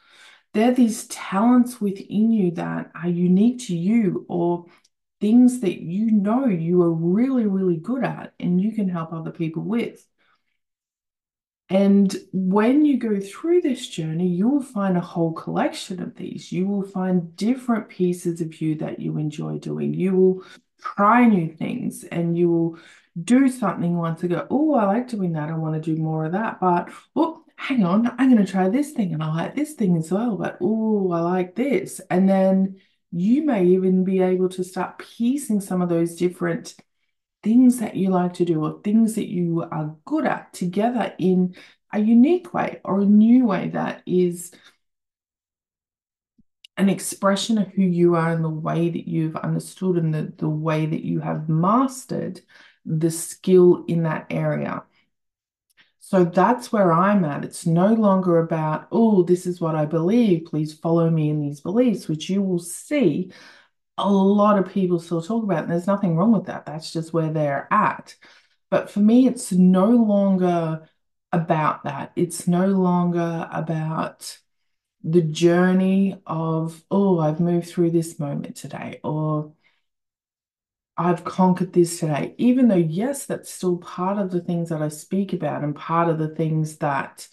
They're 0.53 0.73
these 0.73 1.07
talents 1.07 1.79
within 1.79 2.31
you 2.31 2.51
that 2.51 2.91
are 2.93 3.09
unique 3.09 3.67
to 3.67 3.75
you 3.75 4.25
or 4.27 4.65
things 5.21 5.61
that 5.61 5.81
you 5.81 6.11
know 6.11 6.45
you 6.47 6.81
are 6.81 6.91
really, 6.91 7.45
really 7.45 7.77
good 7.77 8.03
at 8.03 8.33
and 8.39 8.59
you 8.59 8.73
can 8.73 8.89
help 8.89 9.13
other 9.13 9.31
people 9.31 9.63
with. 9.63 10.05
And 11.69 12.13
when 12.33 12.83
you 12.83 12.97
go 12.97 13.21
through 13.21 13.61
this 13.61 13.87
journey, 13.87 14.27
you 14.27 14.49
will 14.49 14.63
find 14.63 14.97
a 14.97 15.01
whole 15.01 15.31
collection 15.31 16.01
of 16.01 16.15
these. 16.15 16.51
You 16.51 16.67
will 16.67 16.83
find 16.83 17.33
different 17.37 17.87
pieces 17.87 18.41
of 18.41 18.59
you 18.59 18.75
that 18.75 18.99
you 18.99 19.17
enjoy 19.17 19.57
doing. 19.59 19.93
You 19.93 20.13
will 20.13 20.43
try 20.81 21.25
new 21.25 21.47
things 21.47 22.03
and 22.03 22.37
you 22.37 22.49
will 22.49 22.77
do 23.23 23.47
something 23.47 23.95
once 23.95 24.21
and 24.21 24.31
go, 24.31 24.47
oh, 24.49 24.73
I 24.73 24.85
like 24.85 25.07
doing 25.07 25.31
that. 25.33 25.49
I 25.49 25.53
want 25.53 25.81
to 25.81 25.95
do 25.95 26.01
more 26.01 26.25
of 26.25 26.33
that. 26.33 26.59
But, 26.59 26.89
oh, 27.15 27.40
hang 27.61 27.83
on, 27.83 28.07
I'm 28.17 28.33
going 28.33 28.43
to 28.43 28.51
try 28.51 28.69
this 28.69 28.91
thing 28.91 29.13
and 29.13 29.21
I 29.21 29.31
like 29.33 29.55
this 29.55 29.73
thing 29.73 29.95
as 29.95 30.11
well. 30.11 30.35
But, 30.35 30.57
oh, 30.61 31.11
I 31.11 31.19
like 31.21 31.55
this. 31.55 32.01
And 32.09 32.27
then 32.27 32.81
you 33.11 33.43
may 33.43 33.65
even 33.65 34.03
be 34.03 34.19
able 34.19 34.49
to 34.49 34.63
start 34.63 34.97
piecing 34.97 35.61
some 35.61 35.81
of 35.81 35.89
those 35.89 36.15
different 36.15 36.75
things 37.43 37.77
that 37.77 37.95
you 37.95 38.09
like 38.09 38.33
to 38.35 38.45
do 38.45 38.63
or 38.63 38.81
things 38.83 39.13
that 39.15 39.27
you 39.27 39.61
are 39.71 39.95
good 40.05 40.25
at 40.25 40.53
together 40.53 41.13
in 41.19 41.55
a 41.93 41.99
unique 41.99 42.51
way 42.51 42.79
or 42.83 43.01
a 43.01 43.05
new 43.05 43.45
way 43.45 43.69
that 43.69 44.01
is 44.07 44.51
an 46.77 46.89
expression 46.89 47.59
of 47.59 47.67
who 47.67 47.83
you 47.83 48.15
are 48.15 48.31
and 48.31 48.43
the 48.43 48.49
way 48.49 48.89
that 48.89 49.07
you've 49.07 49.35
understood 49.35 49.97
and 49.97 50.13
the, 50.13 50.33
the 50.37 50.49
way 50.49 50.87
that 50.87 51.03
you 51.03 51.19
have 51.19 51.47
mastered 51.47 52.41
the 52.85 53.11
skill 53.11 53.85
in 53.87 54.01
that 54.03 54.25
area. 54.31 54.83
So 56.11 56.25
that's 56.25 56.73
where 56.73 56.91
I'm 56.91 57.23
at. 57.23 57.45
It's 57.45 57.65
no 57.65 57.93
longer 57.93 58.39
about, 58.39 58.89
oh, 58.91 59.23
this 59.23 59.45
is 59.45 59.61
what 59.61 59.75
I 59.75 59.85
believe. 59.85 60.43
Please 60.43 60.73
follow 60.73 61.09
me 61.09 61.29
in 61.29 61.39
these 61.39 61.61
beliefs, 61.61 62.09
which 62.09 62.29
you 62.29 62.41
will 62.41 62.59
see 62.59 63.31
a 63.97 64.11
lot 64.11 64.59
of 64.59 64.73
people 64.73 64.99
still 64.99 65.21
talk 65.21 65.41
about, 65.41 65.63
and 65.63 65.71
there's 65.71 65.87
nothing 65.87 66.17
wrong 66.17 66.33
with 66.33 66.47
that. 66.47 66.65
That's 66.65 66.91
just 66.91 67.13
where 67.13 67.31
they're 67.31 67.65
at. 67.71 68.17
But 68.69 68.89
for 68.89 68.99
me, 68.99 69.25
it's 69.25 69.53
no 69.53 69.85
longer 69.85 70.89
about 71.31 71.85
that. 71.85 72.11
It's 72.17 72.45
no 72.45 72.67
longer 72.67 73.47
about 73.49 74.37
the 75.05 75.21
journey 75.21 76.21
of, 76.27 76.83
oh, 76.91 77.19
I've 77.19 77.39
moved 77.39 77.69
through 77.69 77.91
this 77.91 78.19
moment 78.19 78.57
today, 78.57 78.99
or 79.01 79.53
I've 81.01 81.23
conquered 81.23 81.73
this 81.73 81.99
today. 81.99 82.35
Even 82.37 82.67
though, 82.67 82.75
yes, 82.75 83.25
that's 83.25 83.51
still 83.51 83.77
part 83.77 84.19
of 84.19 84.29
the 84.29 84.39
things 84.39 84.69
that 84.69 84.83
I 84.83 84.89
speak 84.89 85.33
about 85.33 85.63
and 85.63 85.75
part 85.75 86.09
of 86.09 86.19
the 86.19 86.27
things 86.27 86.77
that 86.77 87.27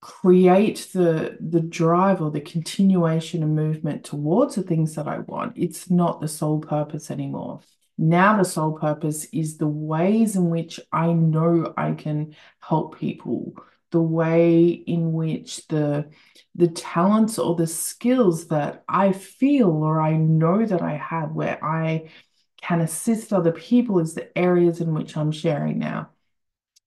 create 0.00 0.88
the 0.92 1.38
the 1.40 1.60
drive 1.60 2.20
or 2.20 2.30
the 2.30 2.40
continuation 2.40 3.42
and 3.42 3.56
movement 3.56 4.04
towards 4.04 4.56
the 4.56 4.62
things 4.62 4.94
that 4.94 5.08
I 5.08 5.20
want. 5.20 5.54
It's 5.56 5.88
not 5.90 6.20
the 6.20 6.28
sole 6.28 6.60
purpose 6.60 7.10
anymore. 7.10 7.60
Now 7.96 8.36
the 8.36 8.44
sole 8.44 8.78
purpose 8.78 9.24
is 9.32 9.56
the 9.56 9.66
ways 9.66 10.36
in 10.36 10.50
which 10.50 10.78
I 10.92 11.14
know 11.14 11.72
I 11.78 11.92
can 11.92 12.36
help 12.60 12.98
people, 12.98 13.54
the 13.90 14.00
way 14.00 14.68
in 14.68 15.12
which 15.12 15.66
the 15.68 16.10
the 16.54 16.68
talents 16.68 17.38
or 17.38 17.54
the 17.54 17.66
skills 17.66 18.48
that 18.48 18.84
I 18.88 19.12
feel 19.12 19.70
or 19.70 20.00
I 20.00 20.16
know 20.16 20.64
that 20.64 20.82
I 20.82 20.96
have 20.96 21.32
where 21.32 21.62
I 21.64 22.10
can 22.60 22.80
assist 22.80 23.32
other 23.32 23.52
people 23.52 24.00
is 24.00 24.14
the 24.14 24.36
areas 24.36 24.80
in 24.80 24.92
which 24.92 25.16
I'm 25.16 25.32
sharing 25.32 25.78
now. 25.78 26.10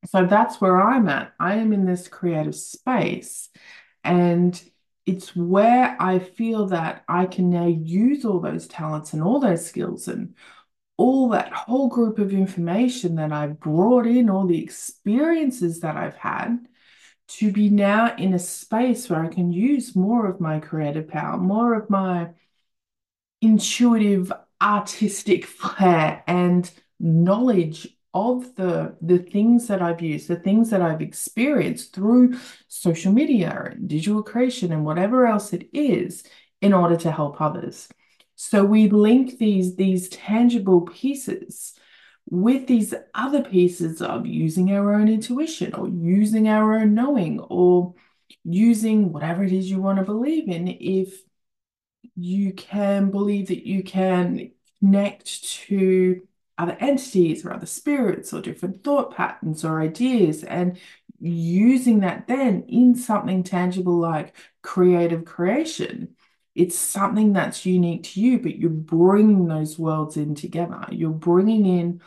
So 0.05 0.25
that's 0.25 0.59
where 0.59 0.81
I'm 0.81 1.07
at. 1.07 1.33
I 1.39 1.55
am 1.55 1.73
in 1.73 1.85
this 1.85 2.07
creative 2.07 2.55
space, 2.55 3.49
and 4.03 4.61
it's 5.05 5.35
where 5.35 5.95
I 5.99 6.19
feel 6.19 6.67
that 6.67 7.03
I 7.07 7.25
can 7.25 7.49
now 7.49 7.67
use 7.67 8.25
all 8.25 8.39
those 8.39 8.67
talents 8.67 9.13
and 9.13 9.21
all 9.21 9.39
those 9.39 9.65
skills 9.65 10.07
and 10.07 10.35
all 10.97 11.29
that 11.29 11.53
whole 11.53 11.87
group 11.87 12.19
of 12.19 12.33
information 12.33 13.15
that 13.15 13.31
I've 13.31 13.59
brought 13.59 14.05
in, 14.05 14.29
all 14.29 14.45
the 14.45 14.61
experiences 14.61 15.79
that 15.79 15.97
I've 15.97 16.15
had, 16.15 16.67
to 17.37 17.51
be 17.51 17.69
now 17.69 18.15
in 18.15 18.33
a 18.33 18.39
space 18.39 19.09
where 19.09 19.23
I 19.23 19.27
can 19.27 19.51
use 19.51 19.95
more 19.95 20.27
of 20.27 20.41
my 20.41 20.59
creative 20.59 21.07
power, 21.07 21.37
more 21.37 21.73
of 21.73 21.89
my 21.89 22.29
intuitive, 23.41 24.31
artistic 24.61 25.45
flair 25.59 26.23
and 26.27 26.69
knowledge 26.99 27.87
of 28.13 28.55
the 28.55 28.95
the 29.01 29.19
things 29.19 29.67
that 29.67 29.81
I've 29.81 30.01
used, 30.01 30.27
the 30.27 30.35
things 30.35 30.69
that 30.71 30.81
I've 30.81 31.01
experienced 31.01 31.93
through 31.93 32.37
social 32.67 33.13
media 33.13 33.69
and 33.71 33.87
digital 33.87 34.21
creation 34.21 34.71
and 34.73 34.85
whatever 34.85 35.25
else 35.25 35.53
it 35.53 35.69
is 35.73 36.23
in 36.61 36.73
order 36.73 36.97
to 36.97 37.11
help 37.11 37.39
others. 37.39 37.87
So 38.35 38.65
we 38.65 38.89
link 38.89 39.37
these 39.37 39.75
these 39.75 40.09
tangible 40.09 40.81
pieces 40.81 41.73
with 42.31 42.65
these 42.65 42.93
other 43.13 43.43
pieces 43.43 44.01
of 44.01 44.25
using 44.25 44.71
our 44.71 44.93
own 44.93 45.09
intuition 45.09 45.75
or 45.75 45.89
using 45.89 46.47
our 46.47 46.75
own 46.75 46.93
knowing 46.93 47.41
or 47.41 47.93
using 48.45 49.11
whatever 49.11 49.43
it 49.43 49.51
is 49.51 49.69
you 49.69 49.81
want 49.81 49.99
to 49.99 50.05
believe 50.05 50.47
in 50.47 50.69
if 50.69 51.21
you 52.15 52.53
can 52.53 53.11
believe 53.11 53.49
that 53.49 53.67
you 53.67 53.83
can 53.83 54.49
connect 54.79 55.43
to 55.43 56.25
other 56.57 56.77
entities 56.79 57.45
or 57.45 57.53
other 57.53 57.65
spirits 57.65 58.31
or 58.33 58.41
different 58.41 58.81
thought 58.81 59.13
patterns 59.13 59.65
or 59.65 59.81
ideas 59.81 60.45
and 60.45 60.79
using 61.19 61.99
that 61.99 62.27
then 62.27 62.63
in 62.69 62.95
something 62.95 63.43
tangible 63.43 63.99
like 63.99 64.33
creative 64.61 65.25
creation 65.25 66.15
it's 66.55 66.77
something 66.77 67.33
that's 67.33 67.65
unique 67.65 68.03
to 68.03 68.21
you 68.21 68.39
but 68.39 68.55
you're 68.57 68.69
bringing 68.69 69.47
those 69.47 69.79
worlds 69.79 70.17
in 70.17 70.35
together. 70.35 70.85
You're 70.91 71.09
bringing 71.09 71.65
in 71.65 72.01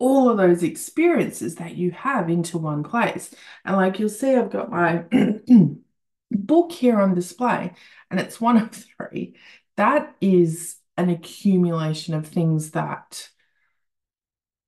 all 0.00 0.28
of 0.28 0.36
those 0.36 0.64
experiences 0.64 1.54
that 1.56 1.76
you 1.76 1.92
have 1.92 2.28
into 2.28 2.58
one 2.58 2.82
place 2.82 3.32
and 3.64 3.76
like 3.76 4.00
you'll 4.00 4.08
see 4.08 4.34
i've 4.34 4.50
got 4.50 4.70
my 4.70 5.04
book 6.32 6.72
here 6.72 7.00
on 7.00 7.14
display 7.14 7.72
and 8.10 8.18
it's 8.18 8.40
one 8.40 8.56
of 8.56 8.72
three 8.72 9.36
that 9.76 10.16
is 10.20 10.76
an 10.96 11.08
accumulation 11.08 12.14
of 12.14 12.26
things 12.26 12.72
that 12.72 13.28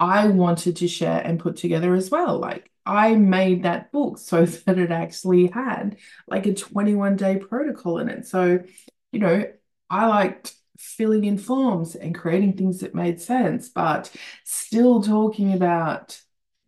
I 0.03 0.27
wanted 0.27 0.77
to 0.77 0.89
share 0.89 1.21
and 1.21 1.39
put 1.39 1.57
together 1.57 1.95
as 1.95 2.11
well. 2.11 2.39
Like 2.41 2.71
I 2.85 3.15
made 3.15 3.63
that 3.63 3.93
book 3.93 4.19
so 4.19 4.45
that 4.67 4.79
it 4.79 4.91
actually 4.91 5.47
had 5.47 5.97
like 6.27 6.47
a 6.47 6.55
21 6.55 7.17
day 7.17 7.37
protocol 7.37 7.99
in 7.99 8.09
it. 8.09 8.27
So, 8.27 8.65
you 9.13 9.21
know, 9.21 9.45
I 9.89 10.07
liked 10.07 10.55
filling 10.79 11.25
in 11.25 11.39
forms 11.39 11.95
and 11.95 12.15
creating 12.15 12.57
things 12.57 12.81
that 12.81 12.95
made 12.95 13.21
sense, 13.21 13.69
but 13.69 14.11
still 14.45 15.03
talking 15.03 15.53
about 15.53 16.21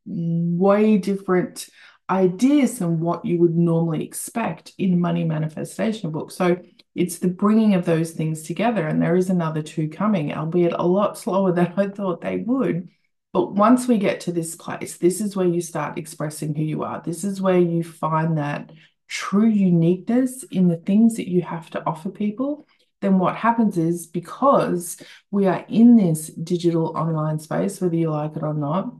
way 0.06 0.98
different 0.98 1.68
ideas 2.10 2.78
than 2.78 3.00
what 3.00 3.24
you 3.24 3.38
would 3.38 3.56
normally 3.56 4.04
expect 4.04 4.72
in 4.78 5.00
money 5.00 5.24
manifestation 5.24 6.10
book. 6.10 6.30
So 6.30 6.60
it's 6.94 7.18
the 7.18 7.28
bringing 7.28 7.74
of 7.74 7.86
those 7.86 8.12
things 8.12 8.42
together. 8.42 8.86
And 8.86 9.00
there 9.00 9.16
is 9.16 9.30
another 9.30 9.62
two 9.62 9.88
coming, 9.88 10.32
albeit 10.32 10.74
a 10.74 10.86
lot 10.86 11.18
slower 11.18 11.52
than 11.52 11.72
I 11.76 11.88
thought 11.88 12.20
they 12.20 12.38
would. 12.38 12.88
But 13.32 13.54
once 13.54 13.88
we 13.88 13.98
get 13.98 14.20
to 14.20 14.32
this 14.32 14.54
place, 14.54 14.96
this 14.96 15.20
is 15.20 15.34
where 15.34 15.48
you 15.48 15.60
start 15.60 15.98
expressing 15.98 16.54
who 16.54 16.62
you 16.62 16.84
are. 16.84 17.02
This 17.04 17.24
is 17.24 17.40
where 17.40 17.58
you 17.58 17.82
find 17.82 18.38
that 18.38 18.70
true 19.08 19.48
uniqueness 19.48 20.44
in 20.44 20.68
the 20.68 20.76
things 20.76 21.16
that 21.16 21.28
you 21.28 21.42
have 21.42 21.68
to 21.70 21.84
offer 21.84 22.10
people. 22.10 22.66
Then 23.04 23.18
what 23.18 23.36
happens 23.36 23.76
is 23.76 24.06
because 24.06 24.96
we 25.30 25.46
are 25.46 25.62
in 25.68 25.94
this 25.94 26.28
digital 26.28 26.96
online 26.96 27.38
space, 27.38 27.78
whether 27.78 27.94
you 27.94 28.10
like 28.10 28.34
it 28.34 28.42
or 28.42 28.54
not, 28.54 28.94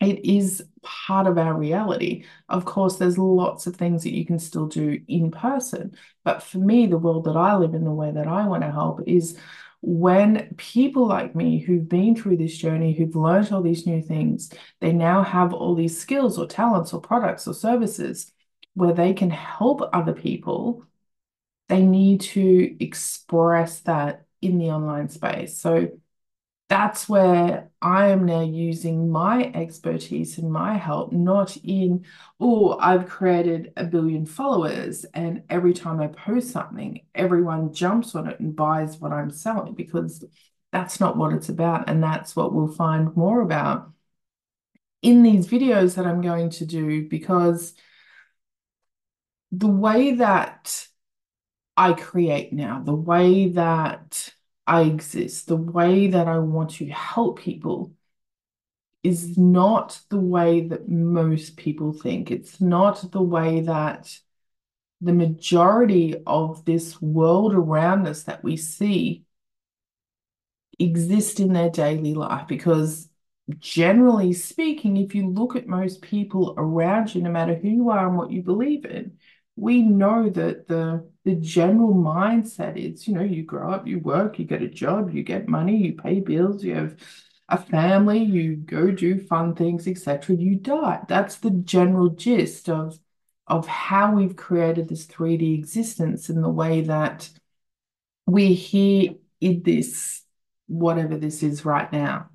it 0.00 0.24
is 0.24 0.64
part 0.82 1.28
of 1.28 1.38
our 1.38 1.54
reality. 1.56 2.24
Of 2.48 2.64
course, 2.64 2.96
there's 2.96 3.18
lots 3.18 3.68
of 3.68 3.76
things 3.76 4.02
that 4.02 4.16
you 4.16 4.26
can 4.26 4.40
still 4.40 4.66
do 4.66 5.00
in 5.06 5.30
person. 5.30 5.96
But 6.24 6.42
for 6.42 6.58
me, 6.58 6.86
the 6.86 6.98
world 6.98 7.26
that 7.26 7.36
I 7.36 7.54
live 7.54 7.72
in, 7.74 7.84
the 7.84 7.92
way 7.92 8.10
that 8.10 8.26
I 8.26 8.48
want 8.48 8.64
to 8.64 8.72
help 8.72 9.02
is 9.06 9.38
when 9.80 10.52
people 10.56 11.06
like 11.06 11.36
me 11.36 11.60
who've 11.60 11.88
been 11.88 12.16
through 12.16 12.38
this 12.38 12.58
journey, 12.58 12.94
who've 12.94 13.14
learned 13.14 13.52
all 13.52 13.62
these 13.62 13.86
new 13.86 14.02
things, 14.02 14.52
they 14.80 14.92
now 14.92 15.22
have 15.22 15.54
all 15.54 15.76
these 15.76 15.96
skills 15.96 16.36
or 16.36 16.48
talents 16.48 16.92
or 16.92 17.00
products 17.00 17.46
or 17.46 17.54
services 17.54 18.32
where 18.74 18.92
they 18.92 19.12
can 19.12 19.30
help 19.30 19.88
other 19.92 20.14
people, 20.14 20.84
they 21.70 21.82
need 21.82 22.20
to 22.20 22.84
express 22.84 23.80
that 23.80 24.26
in 24.42 24.58
the 24.58 24.66
online 24.66 25.08
space. 25.08 25.56
So 25.58 25.88
that's 26.68 27.08
where 27.08 27.70
I 27.82 28.08
am 28.08 28.26
now 28.26 28.42
using 28.42 29.10
my 29.10 29.50
expertise 29.54 30.38
and 30.38 30.52
my 30.52 30.76
help, 30.76 31.12
not 31.12 31.56
in, 31.56 32.04
oh, 32.38 32.76
I've 32.78 33.08
created 33.08 33.72
a 33.76 33.84
billion 33.84 34.26
followers, 34.26 35.04
and 35.14 35.42
every 35.48 35.72
time 35.72 36.00
I 36.00 36.06
post 36.08 36.50
something, 36.50 37.00
everyone 37.14 37.72
jumps 37.72 38.14
on 38.14 38.28
it 38.28 38.38
and 38.38 38.54
buys 38.54 38.98
what 38.98 39.12
I'm 39.12 39.30
selling, 39.30 39.74
because 39.74 40.24
that's 40.70 41.00
not 41.00 41.16
what 41.16 41.32
it's 41.32 41.48
about. 41.48 41.88
And 41.88 42.02
that's 42.02 42.36
what 42.36 42.52
we'll 42.52 42.68
find 42.68 43.16
more 43.16 43.40
about 43.40 43.92
in 45.02 45.24
these 45.24 45.48
videos 45.48 45.96
that 45.96 46.06
I'm 46.06 46.20
going 46.20 46.50
to 46.50 46.66
do, 46.66 47.08
because 47.08 47.74
the 49.50 49.66
way 49.66 50.12
that 50.16 50.86
I 51.80 51.94
create 51.94 52.52
now, 52.52 52.82
the 52.84 52.94
way 52.94 53.48
that 53.48 54.34
I 54.66 54.82
exist, 54.82 55.46
the 55.46 55.56
way 55.56 56.08
that 56.08 56.28
I 56.28 56.38
want 56.38 56.72
to 56.72 56.86
help 56.90 57.38
people 57.38 57.94
is 59.02 59.38
not 59.38 59.98
the 60.10 60.20
way 60.20 60.68
that 60.68 60.90
most 60.90 61.56
people 61.56 61.94
think. 61.94 62.30
It's 62.30 62.60
not 62.60 63.10
the 63.10 63.22
way 63.22 63.62
that 63.62 64.14
the 65.00 65.14
majority 65.14 66.16
of 66.26 66.66
this 66.66 67.00
world 67.00 67.54
around 67.54 68.06
us 68.06 68.24
that 68.24 68.44
we 68.44 68.58
see 68.58 69.24
exist 70.78 71.40
in 71.40 71.54
their 71.54 71.70
daily 71.70 72.12
life 72.12 72.46
because 72.46 73.08
generally 73.58 74.34
speaking 74.34 74.98
if 74.98 75.14
you 75.14 75.30
look 75.30 75.56
at 75.56 75.66
most 75.66 76.02
people 76.02 76.54
around 76.58 77.14
you 77.14 77.22
no 77.22 77.30
matter 77.30 77.54
who 77.54 77.68
you 77.68 77.88
are 77.88 78.06
and 78.06 78.18
what 78.18 78.30
you 78.30 78.42
believe 78.42 78.84
in 78.84 79.16
we 79.60 79.82
know 79.82 80.30
that 80.30 80.68
the 80.68 81.06
the 81.24 81.34
general 81.34 81.94
mindset 81.94 82.78
is, 82.78 83.06
you 83.06 83.14
know, 83.14 83.22
you 83.22 83.42
grow 83.42 83.70
up, 83.70 83.86
you 83.86 83.98
work, 83.98 84.38
you 84.38 84.46
get 84.46 84.62
a 84.62 84.68
job, 84.68 85.12
you 85.12 85.22
get 85.22 85.48
money, 85.48 85.76
you 85.76 85.92
pay 85.92 86.20
bills, 86.20 86.64
you 86.64 86.74
have 86.74 86.96
a 87.50 87.58
family, 87.58 88.20
you 88.22 88.56
go 88.56 88.90
do 88.90 89.20
fun 89.20 89.54
things, 89.54 89.86
etc. 89.86 90.34
You 90.34 90.56
die. 90.56 91.02
That's 91.08 91.36
the 91.36 91.50
general 91.50 92.08
gist 92.08 92.70
of 92.70 92.98
of 93.46 93.66
how 93.66 94.14
we've 94.14 94.36
created 94.36 94.88
this 94.88 95.06
3D 95.06 95.58
existence 95.58 96.30
and 96.30 96.42
the 96.42 96.48
way 96.48 96.82
that 96.82 97.28
we're 98.26 98.54
here 98.54 99.16
in 99.40 99.62
this, 99.62 100.22
whatever 100.68 101.18
this 101.18 101.42
is 101.42 101.66
right 101.66 101.92
now. 101.92 102.29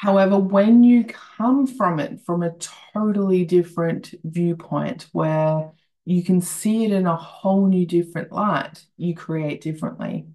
However, 0.00 0.38
when 0.38 0.84
you 0.84 1.04
come 1.04 1.66
from 1.66 2.00
it 2.00 2.20
from 2.20 2.42
a 2.42 2.54
totally 2.92 3.46
different 3.46 4.12
viewpoint 4.24 5.06
where 5.12 5.72
you 6.04 6.22
can 6.22 6.42
see 6.42 6.84
it 6.84 6.92
in 6.92 7.06
a 7.06 7.16
whole 7.16 7.66
new 7.66 7.86
different 7.86 8.30
light, 8.30 8.84
you 8.98 9.14
create 9.14 9.62
differently. 9.62 10.26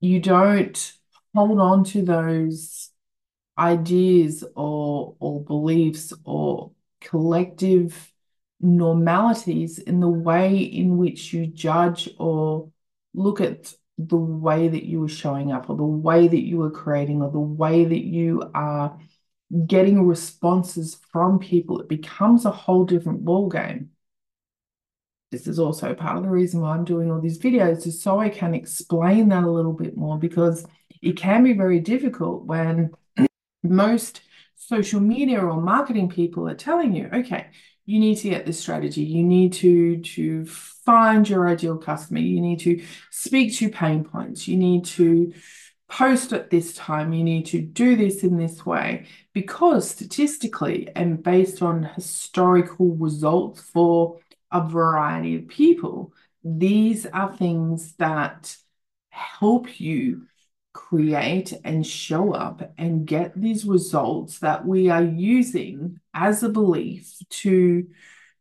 You 0.00 0.18
don't 0.18 0.92
hold 1.36 1.60
on 1.60 1.84
to 1.84 2.02
those 2.02 2.90
ideas 3.56 4.42
or 4.56 5.14
or 5.20 5.40
beliefs 5.44 6.12
or 6.24 6.72
collective 7.00 8.12
normalities 8.60 9.78
in 9.78 10.00
the 10.00 10.08
way 10.08 10.58
in 10.58 10.96
which 10.98 11.32
you 11.32 11.46
judge 11.46 12.08
or 12.18 12.70
look 13.14 13.40
at 13.40 13.72
the 13.98 14.16
way 14.16 14.68
that 14.68 14.84
you 14.84 15.02
are 15.02 15.08
showing 15.08 15.50
up 15.50 15.68
or 15.68 15.76
the 15.76 15.82
way 15.82 16.28
that 16.28 16.46
you 16.46 16.62
are 16.62 16.70
creating 16.70 17.20
or 17.20 17.30
the 17.30 17.38
way 17.40 17.84
that 17.84 18.04
you 18.04 18.48
are 18.54 18.96
getting 19.66 20.06
responses 20.06 20.98
from 21.10 21.38
people, 21.40 21.80
it 21.80 21.88
becomes 21.88 22.44
a 22.44 22.50
whole 22.50 22.84
different 22.84 23.24
ball 23.24 23.48
game. 23.48 23.90
This 25.30 25.46
is 25.46 25.58
also 25.58 25.94
part 25.94 26.16
of 26.16 26.22
the 26.22 26.30
reason 26.30 26.60
why 26.60 26.74
I'm 26.74 26.84
doing 26.84 27.10
all 27.10 27.20
these 27.20 27.38
videos 27.38 27.86
is 27.86 28.00
so 28.00 28.20
I 28.20 28.28
can 28.28 28.54
explain 28.54 29.28
that 29.28 29.44
a 29.44 29.50
little 29.50 29.74
bit 29.74 29.96
more 29.96 30.18
because 30.18 30.64
it 31.02 31.16
can 31.16 31.42
be 31.44 31.52
very 31.52 31.80
difficult 31.80 32.44
when 32.44 32.92
most 33.62 34.22
social 34.56 35.00
media 35.00 35.40
or 35.40 35.60
marketing 35.60 36.08
people 36.08 36.48
are 36.48 36.54
telling 36.54 36.94
you, 36.94 37.10
okay, 37.12 37.48
you 37.88 37.98
need 37.98 38.16
to 38.16 38.28
get 38.28 38.44
this 38.44 38.60
strategy. 38.60 39.00
You 39.00 39.24
need 39.24 39.54
to, 39.54 39.96
to 39.96 40.44
find 40.44 41.26
your 41.26 41.48
ideal 41.48 41.78
customer. 41.78 42.20
You 42.20 42.38
need 42.38 42.60
to 42.60 42.84
speak 43.10 43.56
to 43.56 43.70
pain 43.70 44.04
points. 44.04 44.46
You 44.46 44.58
need 44.58 44.84
to 44.84 45.32
post 45.88 46.34
at 46.34 46.50
this 46.50 46.74
time. 46.74 47.14
You 47.14 47.24
need 47.24 47.46
to 47.46 47.62
do 47.62 47.96
this 47.96 48.24
in 48.24 48.36
this 48.36 48.66
way 48.66 49.06
because 49.32 49.88
statistically 49.88 50.90
and 50.94 51.22
based 51.22 51.62
on 51.62 51.82
historical 51.82 52.94
results 52.94 53.62
for 53.62 54.18
a 54.52 54.68
variety 54.68 55.36
of 55.36 55.48
people, 55.48 56.12
these 56.44 57.06
are 57.06 57.34
things 57.34 57.94
that 57.94 58.54
help 59.08 59.80
you 59.80 60.26
create 60.78 61.52
and 61.64 61.84
show 61.84 62.32
up 62.32 62.72
and 62.78 63.04
get 63.04 63.38
these 63.38 63.64
results 63.64 64.38
that 64.38 64.64
we 64.64 64.88
are 64.88 65.02
using 65.02 65.98
as 66.14 66.44
a 66.44 66.48
belief 66.48 67.16
to 67.28 67.84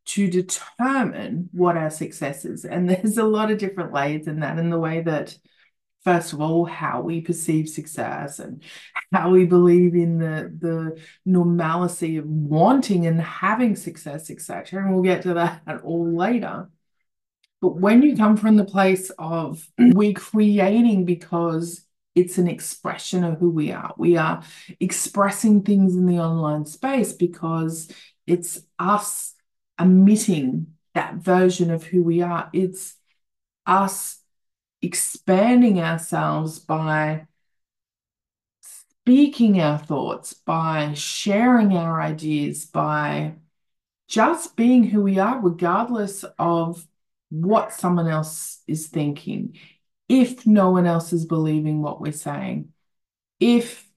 to 0.05 0.29
determine 0.29 1.49
what 1.51 1.75
our 1.75 1.89
success 1.89 2.45
is. 2.45 2.63
And 2.63 2.87
there's 2.89 3.17
a 3.17 3.23
lot 3.23 3.49
of 3.49 3.57
different 3.57 3.91
layers 3.91 4.27
in 4.27 4.41
that 4.41 4.59
in 4.59 4.69
the 4.69 4.79
way 4.79 5.01
that 5.01 5.35
first 6.03 6.31
of 6.31 6.39
all 6.39 6.63
how 6.63 7.01
we 7.01 7.21
perceive 7.21 7.67
success 7.67 8.37
and 8.37 8.61
how 9.11 9.31
we 9.31 9.45
believe 9.45 9.95
in 9.95 10.19
the 10.19 10.55
the 10.59 11.01
normalcy 11.25 12.17
of 12.17 12.25
wanting 12.27 13.07
and 13.07 13.19
having 13.19 13.75
success 13.75 14.29
etc 14.29 14.83
and 14.83 14.93
we'll 14.93 15.03
get 15.03 15.23
to 15.23 15.33
that 15.33 15.63
all 15.83 16.15
later. 16.15 16.69
But 17.61 17.77
when 17.77 18.03
you 18.03 18.15
come 18.15 18.37
from 18.37 18.57
the 18.57 18.63
place 18.63 19.09
of 19.17 19.67
we're 19.79 20.13
creating 20.13 21.05
because 21.05 21.86
it's 22.17 22.39
an 22.39 22.47
expression 22.47 23.23
of 23.23 23.37
who 23.37 23.51
we 23.51 23.71
are. 23.71 23.93
We 23.95 24.17
are 24.17 24.41
expressing 24.79 25.61
things 25.61 25.95
in 25.95 26.07
the 26.07 26.17
online 26.17 26.65
space 26.65 27.13
because 27.13 27.91
it's 28.25 28.59
us 28.79 29.35
emitting 29.79 30.73
that 30.95 31.17
version 31.17 31.69
of 31.69 31.83
who 31.83 32.01
we 32.01 32.23
are. 32.23 32.49
It's 32.53 32.95
us 33.67 34.19
expanding 34.81 35.79
ourselves 35.79 36.57
by 36.57 37.27
speaking 38.61 39.61
our 39.61 39.77
thoughts, 39.77 40.33
by 40.33 40.95
sharing 40.95 41.77
our 41.77 42.01
ideas, 42.01 42.65
by 42.65 43.35
just 44.07 44.55
being 44.55 44.85
who 44.85 45.03
we 45.03 45.19
are, 45.19 45.39
regardless 45.39 46.25
of 46.39 46.83
what 47.29 47.73
someone 47.73 48.07
else 48.07 48.63
is 48.67 48.87
thinking 48.87 49.53
if 50.09 50.47
no 50.47 50.71
one 50.71 50.85
else 50.85 51.13
is 51.13 51.25
believing 51.25 51.81
what 51.81 51.99
we're 51.99 52.11
saying, 52.11 52.69
if 53.39 53.87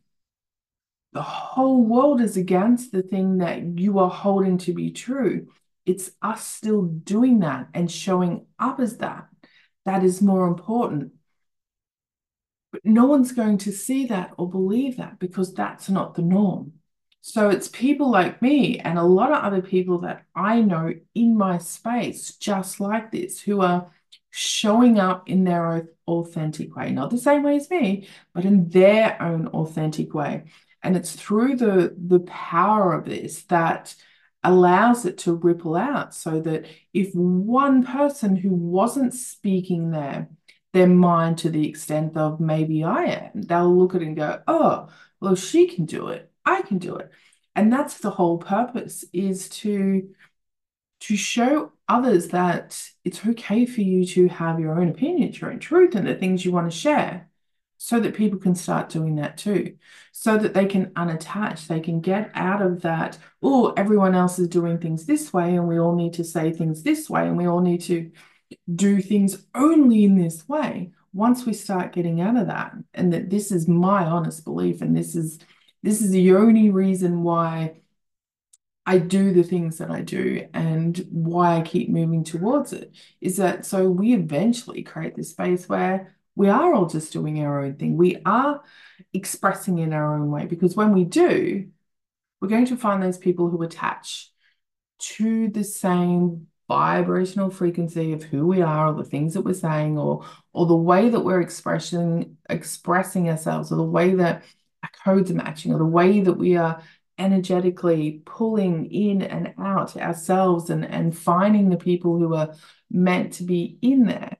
the 1.12 1.22
whole 1.22 1.82
world 1.82 2.20
is 2.20 2.36
against 2.36 2.92
the 2.92 3.02
thing 3.02 3.38
that 3.38 3.78
you 3.78 3.98
are 3.98 4.10
holding 4.10 4.58
to 4.58 4.72
be 4.72 4.92
true, 4.92 5.48
it's 5.86 6.10
us 6.22 6.46
still 6.46 6.82
doing 6.82 7.40
that 7.40 7.68
and 7.74 7.90
showing 7.90 8.46
up 8.58 8.80
as 8.80 8.98
that. 8.98 9.26
That 9.84 10.04
is 10.04 10.22
more 10.22 10.46
important. 10.46 11.12
But 12.70 12.84
no 12.84 13.06
one's 13.06 13.32
going 13.32 13.58
to 13.58 13.72
see 13.72 14.06
that 14.06 14.32
or 14.36 14.48
believe 14.48 14.98
that 14.98 15.18
because 15.18 15.52
that's 15.52 15.88
not 15.88 16.14
the 16.14 16.22
norm. 16.22 16.74
So 17.22 17.50
it's 17.50 17.68
people 17.68 18.10
like 18.10 18.40
me 18.40 18.78
and 18.78 18.98
a 18.98 19.02
lot 19.02 19.32
of 19.32 19.42
other 19.42 19.60
people 19.60 19.98
that 19.98 20.24
I 20.34 20.60
know 20.60 20.94
in 21.14 21.36
my 21.36 21.58
space, 21.58 22.36
just 22.36 22.80
like 22.80 23.10
this, 23.10 23.40
who 23.40 23.60
are 23.60 23.90
showing 24.30 24.98
up 24.98 25.28
in 25.28 25.44
their 25.44 25.88
authentic 26.06 26.76
way, 26.76 26.90
not 26.92 27.10
the 27.10 27.18
same 27.18 27.42
way 27.42 27.56
as 27.56 27.70
me, 27.70 28.08
but 28.32 28.44
in 28.44 28.68
their 28.68 29.20
own 29.20 29.48
authentic 29.48 30.14
way. 30.14 30.44
And 30.82 30.96
it's 30.96 31.12
through 31.12 31.56
the, 31.56 31.94
the 31.98 32.20
power 32.20 32.92
of 32.92 33.04
this 33.04 33.42
that 33.44 33.94
allows 34.42 35.04
it 35.04 35.18
to 35.18 35.34
ripple 35.34 35.76
out 35.76 36.14
so 36.14 36.40
that 36.40 36.66
if 36.94 37.14
one 37.14 37.84
person 37.84 38.36
who 38.36 38.54
wasn't 38.54 39.12
speaking 39.12 39.90
their, 39.90 40.28
their 40.72 40.86
mind 40.86 41.38
to 41.38 41.50
the 41.50 41.68
extent 41.68 42.16
of 42.16 42.40
maybe 42.40 42.82
I 42.82 43.04
am, 43.04 43.42
they'll 43.42 43.76
look 43.76 43.94
at 43.94 44.02
it 44.02 44.06
and 44.06 44.16
go, 44.16 44.40
oh, 44.46 44.88
well, 45.20 45.34
she 45.34 45.66
can 45.66 45.84
do 45.84 46.08
it. 46.08 46.30
I 46.46 46.62
can 46.62 46.78
do 46.78 46.96
it. 46.96 47.10
And 47.54 47.70
that's 47.70 47.98
the 47.98 48.10
whole 48.10 48.38
purpose 48.38 49.04
is 49.12 49.48
to 49.50 50.08
to 51.00 51.16
show 51.16 51.72
others 51.88 52.28
that 52.28 52.80
it's 53.04 53.26
okay 53.26 53.66
for 53.66 53.80
you 53.80 54.04
to 54.06 54.28
have 54.28 54.60
your 54.60 54.78
own 54.78 54.88
opinions, 54.88 55.40
your 55.40 55.50
own 55.50 55.58
truth, 55.58 55.94
and 55.94 56.06
the 56.06 56.14
things 56.14 56.44
you 56.44 56.52
want 56.52 56.70
to 56.70 56.76
share 56.76 57.30
so 57.82 57.98
that 57.98 58.14
people 58.14 58.38
can 58.38 58.54
start 58.54 58.90
doing 58.90 59.16
that 59.16 59.38
too, 59.38 59.74
so 60.12 60.36
that 60.36 60.52
they 60.52 60.66
can 60.66 60.86
unattach, 60.90 61.66
they 61.66 61.80
can 61.80 62.02
get 62.02 62.30
out 62.34 62.60
of 62.60 62.82
that, 62.82 63.16
oh, 63.42 63.72
everyone 63.74 64.14
else 64.14 64.38
is 64.38 64.48
doing 64.48 64.78
things 64.78 65.06
this 65.06 65.32
way, 65.32 65.56
and 65.56 65.66
we 65.66 65.80
all 65.80 65.94
need 65.94 66.12
to 66.12 66.22
say 66.22 66.52
things 66.52 66.82
this 66.82 67.08
way, 67.08 67.26
and 67.26 67.38
we 67.38 67.46
all 67.46 67.62
need 67.62 67.80
to 67.80 68.10
do 68.74 69.00
things 69.00 69.46
only 69.54 70.04
in 70.04 70.18
this 70.18 70.46
way. 70.46 70.90
Once 71.14 71.46
we 71.46 71.54
start 71.54 71.94
getting 71.94 72.20
out 72.20 72.36
of 72.36 72.48
that, 72.48 72.74
and 72.92 73.14
that 73.14 73.30
this 73.30 73.50
is 73.50 73.66
my 73.66 74.04
honest 74.04 74.44
belief, 74.44 74.82
and 74.82 74.94
this 74.94 75.16
is 75.16 75.38
this 75.82 76.02
is 76.02 76.10
the 76.10 76.34
only 76.34 76.68
reason 76.68 77.22
why 77.22 77.79
I 78.90 78.98
do 78.98 79.32
the 79.32 79.44
things 79.44 79.78
that 79.78 79.88
I 79.88 80.00
do 80.00 80.48
and 80.52 80.98
why 81.12 81.56
I 81.56 81.60
keep 81.60 81.90
moving 81.90 82.24
towards 82.24 82.72
it 82.72 82.92
is 83.20 83.36
that 83.36 83.64
so 83.64 83.88
we 83.88 84.14
eventually 84.14 84.82
create 84.82 85.14
this 85.14 85.30
space 85.30 85.68
where 85.68 86.16
we 86.34 86.48
are 86.48 86.74
all 86.74 86.86
just 86.86 87.12
doing 87.12 87.40
our 87.40 87.60
own 87.60 87.76
thing. 87.76 87.96
We 87.96 88.16
are 88.26 88.64
expressing 89.12 89.78
in 89.78 89.92
our 89.92 90.16
own 90.16 90.32
way 90.32 90.46
because 90.46 90.74
when 90.74 90.92
we 90.92 91.04
do, 91.04 91.68
we're 92.40 92.48
going 92.48 92.66
to 92.66 92.76
find 92.76 93.00
those 93.00 93.16
people 93.16 93.48
who 93.48 93.62
attach 93.62 94.32
to 94.98 95.48
the 95.50 95.62
same 95.62 96.48
vibrational 96.66 97.50
frequency 97.50 98.12
of 98.12 98.24
who 98.24 98.44
we 98.44 98.60
are 98.60 98.88
or 98.88 98.94
the 98.94 99.08
things 99.08 99.34
that 99.34 99.42
we're 99.42 99.54
saying 99.54 99.98
or 99.98 100.24
or 100.52 100.66
the 100.66 100.74
way 100.74 101.08
that 101.10 101.20
we're 101.20 101.40
expressing 101.40 102.38
expressing 102.48 103.30
ourselves 103.30 103.70
or 103.70 103.76
the 103.76 103.84
way 103.84 104.14
that 104.14 104.42
our 104.82 104.90
codes 105.04 105.30
are 105.30 105.34
matching 105.34 105.72
or 105.72 105.78
the 105.78 105.84
way 105.84 106.20
that 106.20 106.32
we 106.32 106.56
are 106.56 106.82
energetically 107.20 108.22
pulling 108.24 108.90
in 108.90 109.22
and 109.22 109.54
out 109.58 109.96
ourselves 109.96 110.70
and, 110.70 110.84
and 110.84 111.16
finding 111.16 111.68
the 111.68 111.76
people 111.76 112.18
who 112.18 112.34
are 112.34 112.54
meant 112.90 113.34
to 113.34 113.44
be 113.44 113.78
in 113.82 114.06
there, 114.06 114.36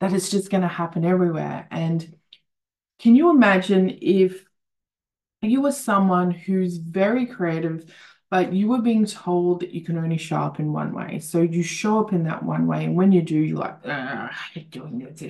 that 0.00 0.12
it's 0.12 0.30
just 0.30 0.48
going 0.48 0.62
to 0.62 0.68
happen 0.68 1.04
everywhere. 1.04 1.66
And 1.70 2.16
can 3.00 3.16
you 3.16 3.30
imagine 3.30 3.98
if 4.00 4.44
you 5.42 5.60
were 5.60 5.72
someone 5.72 6.30
who's 6.30 6.76
very 6.76 7.26
creative, 7.26 7.92
but 8.32 8.50
you 8.50 8.66
were 8.66 8.80
being 8.80 9.04
told 9.04 9.60
that 9.60 9.74
you 9.74 9.84
can 9.84 9.98
only 9.98 10.16
show 10.16 10.36
up 10.36 10.58
in 10.58 10.72
one 10.72 10.94
way. 10.94 11.18
So 11.18 11.42
you 11.42 11.62
show 11.62 12.00
up 12.00 12.14
in 12.14 12.24
that 12.24 12.42
one 12.42 12.66
way. 12.66 12.86
And 12.86 12.96
when 12.96 13.12
you 13.12 13.20
do, 13.20 13.36
you're 13.36 13.58
like, 13.58 13.86
I 13.86 14.30
hate 14.54 14.70
doing 14.70 15.00
this. 15.00 15.20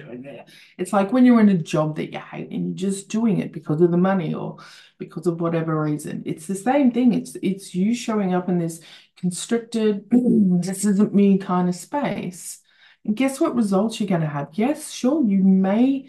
It's 0.79 0.93
like 0.93 1.13
when 1.13 1.27
you're 1.27 1.41
in 1.41 1.49
a 1.49 1.59
job 1.59 1.97
that 1.97 2.13
you 2.13 2.21
hate 2.21 2.53
and 2.53 2.69
you're 2.69 2.91
just 2.91 3.09
doing 3.09 3.41
it 3.41 3.53
because 3.53 3.81
of 3.81 3.91
the 3.91 3.97
money 3.97 4.35
or 4.35 4.59
because 4.99 5.27
of 5.27 5.41
whatever 5.41 5.83
reason. 5.83 6.23
It's 6.27 6.47
the 6.47 6.55
same 6.55 6.93
thing. 6.93 7.13
It's 7.13 7.37
it's 7.43 7.75
you 7.75 7.93
showing 7.93 8.35
up 8.35 8.49
in 8.49 8.61
this 8.61 8.81
constricted, 9.17 10.05
this 10.13 10.85
isn't 10.85 11.13
me 11.13 11.39
kind 11.39 11.69
of 11.69 11.75
space. 11.75 12.61
And 13.05 13.17
guess 13.17 13.41
what 13.41 13.57
results 13.57 13.99
you're 13.99 14.09
going 14.09 14.21
to 14.21 14.29
have? 14.29 14.51
Yes, 14.53 14.93
sure, 14.93 15.25
you 15.27 15.43
may 15.43 16.09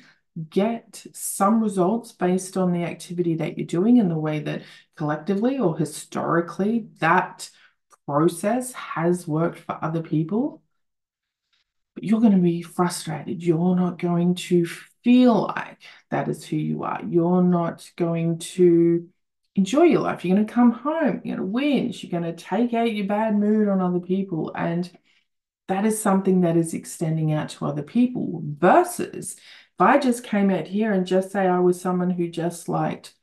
get 0.49 1.06
some 1.13 1.62
results 1.62 2.12
based 2.12 2.58
on 2.58 2.71
the 2.71 2.84
activity 2.84 3.36
that 3.36 3.58
you're 3.58 3.67
doing 3.67 3.99
and 3.99 4.10
the 4.10 4.17
way 4.17 4.39
that 4.39 4.63
collectively 4.95 5.58
or 5.60 5.77
historically 5.77 6.88
that 6.99 7.49
process 8.06 8.73
has 8.73 9.27
worked 9.27 9.60
for 9.60 9.77
other 9.82 10.01
people. 10.01 10.62
But 11.95 12.03
you're 12.03 12.21
going 12.21 12.34
to 12.34 12.39
be 12.39 12.62
frustrated. 12.62 13.43
You're 13.43 13.75
not 13.75 13.99
going 13.99 14.36
to 14.36 14.65
feel 15.03 15.43
like 15.56 15.79
that 16.10 16.27
is 16.27 16.45
who 16.45 16.56
you 16.56 16.84
are. 16.84 17.01
You're 17.08 17.43
not 17.43 17.89
going 17.95 18.39
to 18.39 19.08
enjoy 19.56 19.84
your 19.84 20.01
life. 20.01 20.25
You're 20.25 20.36
going 20.36 20.47
to 20.47 20.53
come 20.53 20.71
home, 20.71 21.21
you're 21.23 21.38
going 21.38 21.51
to 21.51 21.58
whinge, 21.58 22.03
you're 22.03 22.19
going 22.19 22.36
to 22.36 22.43
take 22.43 22.73
out 22.73 22.93
your 22.93 23.06
bad 23.06 23.36
mood 23.36 23.67
on 23.67 23.82
other 23.82 23.99
people. 23.99 24.51
And 24.56 24.89
that 25.67 25.86
is 25.86 26.01
something 26.01 26.41
that 26.41 26.58
is 26.58 26.73
extending 26.73 27.32
out 27.34 27.49
to 27.49 27.65
other 27.65 27.84
people 27.84 28.41
versus 28.43 29.36
if 29.36 29.82
I 29.82 29.97
just 29.97 30.23
came 30.23 30.49
out 30.49 30.67
here 30.67 30.91
and 30.91 31.06
just 31.06 31.32
say 31.32 31.47
I 31.47 31.60
was 31.60 31.79
someone 31.79 32.10
who 32.10 32.27
just 32.27 32.67
liked 32.67 33.13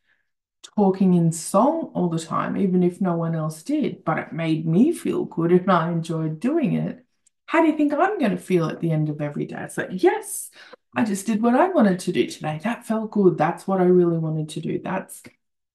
talking 0.62 1.14
in 1.14 1.32
song 1.32 1.90
all 1.94 2.08
the 2.08 2.18
time, 2.18 2.56
even 2.56 2.82
if 2.82 3.00
no 3.00 3.14
one 3.16 3.34
else 3.34 3.62
did, 3.62 4.04
but 4.04 4.18
it 4.18 4.32
made 4.32 4.66
me 4.66 4.92
feel 4.92 5.24
good 5.24 5.52
and 5.52 5.70
I 5.70 5.90
enjoyed 5.90 6.40
doing 6.40 6.74
it, 6.74 7.04
how 7.46 7.60
do 7.60 7.66
you 7.66 7.76
think 7.76 7.92
I'm 7.92 8.18
going 8.18 8.30
to 8.30 8.36
feel 8.36 8.66
at 8.66 8.80
the 8.80 8.92
end 8.92 9.08
of 9.08 9.20
every 9.20 9.44
day? 9.44 9.56
It's 9.60 9.76
like, 9.76 9.88
yes, 9.90 10.50
I 10.94 11.04
just 11.04 11.26
did 11.26 11.42
what 11.42 11.54
I 11.54 11.68
wanted 11.68 11.98
to 12.00 12.12
do 12.12 12.26
today. 12.26 12.60
That 12.62 12.86
felt 12.86 13.10
good. 13.10 13.38
That's 13.38 13.66
what 13.66 13.80
I 13.80 13.84
really 13.84 14.18
wanted 14.18 14.50
to 14.50 14.60
do. 14.60 14.80
That's 14.82 15.22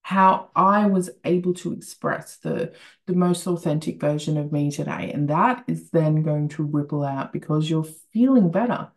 how 0.02 0.52
I 0.56 0.86
was 0.86 1.10
able 1.24 1.54
to 1.56 1.74
express 1.74 2.38
the, 2.38 2.74
the 3.08 3.14
most 3.14 3.48
authentic 3.48 4.00
version 4.00 4.38
of 4.38 4.52
me 4.52 4.72
today. 4.72 5.12
And 5.14 5.30
that 5.30 5.64
is 5.68 5.90
then 5.90 6.22
going 6.22 6.50
to 6.50 6.64
ripple 6.64 7.04
out 7.04 7.34
because 7.34 7.70
you're 7.70 7.88
feeling 8.14 8.52
better. 8.52 8.90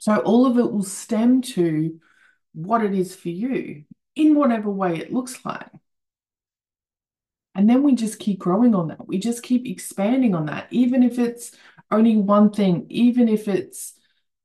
So 0.00 0.16
all 0.16 0.46
of 0.46 0.58
it 0.58 0.72
will 0.72 0.82
stem 0.82 1.42
to 1.42 2.00
what 2.54 2.82
it 2.82 2.94
is 2.94 3.14
for 3.14 3.28
you 3.28 3.84
in 4.20 4.34
whatever 4.34 4.70
way 4.70 4.96
it 4.98 5.12
looks 5.12 5.44
like. 5.44 5.70
And 7.54 7.68
then 7.68 7.82
we 7.82 7.94
just 7.94 8.18
keep 8.18 8.38
growing 8.38 8.74
on 8.74 8.88
that. 8.88 9.06
We 9.06 9.18
just 9.18 9.42
keep 9.42 9.66
expanding 9.66 10.34
on 10.34 10.46
that, 10.46 10.68
even 10.70 11.02
if 11.02 11.18
it's 11.18 11.52
only 11.90 12.16
one 12.16 12.52
thing, 12.52 12.86
even 12.90 13.28
if 13.28 13.48
it's, 13.48 13.94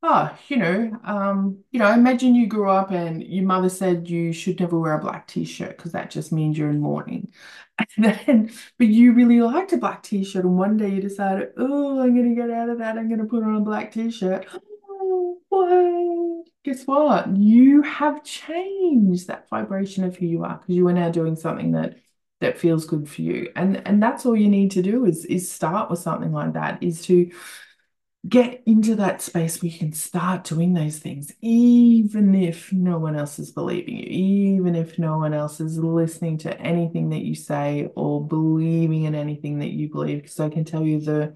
oh, 0.02 0.36
you 0.48 0.58
know, 0.58 1.00
um, 1.04 1.60
you 1.72 1.80
know, 1.80 1.92
imagine 1.92 2.34
you 2.36 2.48
grew 2.48 2.70
up 2.70 2.92
and 2.92 3.24
your 3.24 3.46
mother 3.46 3.70
said 3.70 4.10
you 4.10 4.34
should 4.34 4.60
never 4.60 4.80
wear 4.80 4.94
a 4.94 5.00
black 5.02 5.28
t-shirt 5.28 5.78
because 5.78 5.92
that 5.92 6.10
just 6.10 6.32
means 6.32 6.58
you're 6.58 6.70
in 6.70 6.82
mourning. 6.82 7.32
And 7.98 8.06
then, 8.06 8.52
but 8.78 8.88
you 8.88 9.12
really 9.14 9.42
liked 9.42 9.74
a 9.74 9.78
black 9.78 10.02
t-shirt, 10.02 10.46
and 10.46 10.58
one 10.58 10.78
day 10.78 10.90
you 10.92 11.02
decided, 11.02 11.50
oh, 11.58 12.00
I'm 12.02 12.16
gonna 12.16 12.34
get 12.34 12.50
out 12.50 12.70
of 12.70 12.78
that, 12.80 12.98
I'm 12.98 13.10
gonna 13.10 13.26
put 13.26 13.44
on 13.44 13.56
a 13.58 13.60
black 13.60 13.92
t-shirt 13.92 14.48
what? 15.50 16.35
Guess 16.66 16.88
what? 16.88 17.38
You 17.38 17.84
have 17.84 18.24
changed 18.24 19.28
that 19.28 19.48
vibration 19.50 20.04
of 20.04 20.16
who 20.16 20.26
you 20.26 20.44
are 20.44 20.58
because 20.58 20.76
you 20.76 20.88
are 20.88 20.94
now 20.94 21.12
doing 21.12 21.36
something 21.36 21.74
that 21.74 21.98
that 22.42 22.58
feels 22.58 22.86
good 22.86 23.08
for 23.08 23.22
you. 23.22 23.52
And 23.56 23.88
and 23.88 24.02
that's 24.02 24.26
all 24.26 24.36
you 24.36 24.50
need 24.50 24.72
to 24.72 24.82
do 24.82 25.06
is 25.06 25.26
is 25.26 25.52
start 25.52 25.92
with 25.92 26.00
something 26.00 26.32
like 26.34 26.54
that, 26.54 26.82
is 26.82 27.04
to 27.04 27.32
get 28.28 28.64
into 28.66 28.96
that 28.96 29.22
space 29.22 29.62
where 29.62 29.72
you 29.72 29.78
can 29.78 29.94
start 29.94 30.44
doing 30.44 30.74
those 30.74 30.98
things, 30.98 31.32
even 31.42 32.34
if 32.34 32.74
no 32.74 32.98
one 32.98 33.16
else 33.16 33.38
is 33.38 33.52
believing 33.52 33.98
you, 33.98 34.58
even 34.58 34.74
if 34.74 34.98
no 34.98 35.20
one 35.20 35.36
else 35.36 35.62
is 35.62 35.78
listening 35.78 36.40
to 36.40 36.60
anything 36.60 37.10
that 37.10 37.22
you 37.22 37.36
say 37.36 37.92
or 37.96 38.28
believing 38.28 39.04
in 39.04 39.14
anything 39.14 39.60
that 39.60 39.70
you 39.70 39.88
believe. 39.88 40.24
Because 40.24 40.40
I 40.40 40.50
can 40.50 40.66
tell 40.66 40.82
you 40.82 41.00
the 41.00 41.36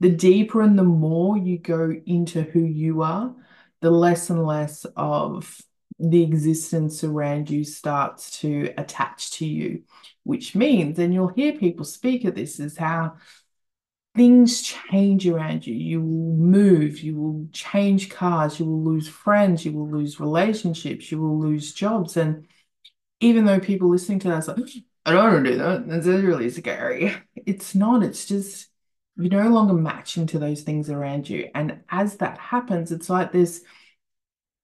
the 0.00 0.08
deeper 0.08 0.62
and 0.62 0.78
the 0.78 0.84
more 0.84 1.36
you 1.36 1.58
go 1.58 1.94
into 2.06 2.40
who 2.40 2.60
you 2.60 3.02
are, 3.02 3.34
the 3.80 3.90
less 3.90 4.30
and 4.30 4.44
less 4.44 4.86
of 4.96 5.60
the 5.98 6.22
existence 6.22 7.04
around 7.04 7.50
you 7.50 7.62
starts 7.62 8.40
to 8.40 8.72
attach 8.78 9.32
to 9.32 9.46
you, 9.46 9.82
which 10.24 10.54
means, 10.54 10.98
and 10.98 11.12
you'll 11.12 11.28
hear 11.28 11.52
people 11.52 11.84
speak 11.84 12.24
of 12.24 12.34
this, 12.34 12.58
is 12.58 12.78
how 12.78 13.16
things 14.16 14.62
change 14.62 15.28
around 15.28 15.66
you. 15.66 15.74
You 15.74 16.00
will 16.00 16.36
move, 16.36 17.00
you 17.00 17.16
will 17.16 17.48
change 17.52 18.08
cars, 18.08 18.58
you 18.58 18.64
will 18.64 18.82
lose 18.82 19.08
friends, 19.08 19.64
you 19.64 19.72
will 19.72 19.90
lose 19.90 20.18
relationships, 20.18 21.12
you 21.12 21.20
will 21.20 21.38
lose 21.38 21.74
jobs. 21.74 22.16
And 22.16 22.46
even 23.20 23.44
though 23.44 23.60
people 23.60 23.90
listening 23.90 24.20
to 24.20 24.28
that 24.28 24.48
are 24.48 24.54
like, 24.54 24.70
I 25.04 25.12
don't 25.12 25.32
want 25.32 25.44
to 25.44 25.50
do 25.52 25.58
that, 25.58 25.88
that's 25.88 26.06
really 26.06 26.48
scary. 26.48 27.14
It's 27.36 27.74
not, 27.74 28.02
it's 28.02 28.24
just 28.24 28.69
you're 29.20 29.42
no 29.44 29.50
longer 29.50 29.74
matching 29.74 30.26
to 30.28 30.38
those 30.38 30.62
things 30.62 30.90
around 30.90 31.28
you. 31.28 31.48
And 31.54 31.80
as 31.90 32.16
that 32.16 32.38
happens, 32.38 32.90
it's 32.92 33.10
like 33.10 33.32
this 33.32 33.62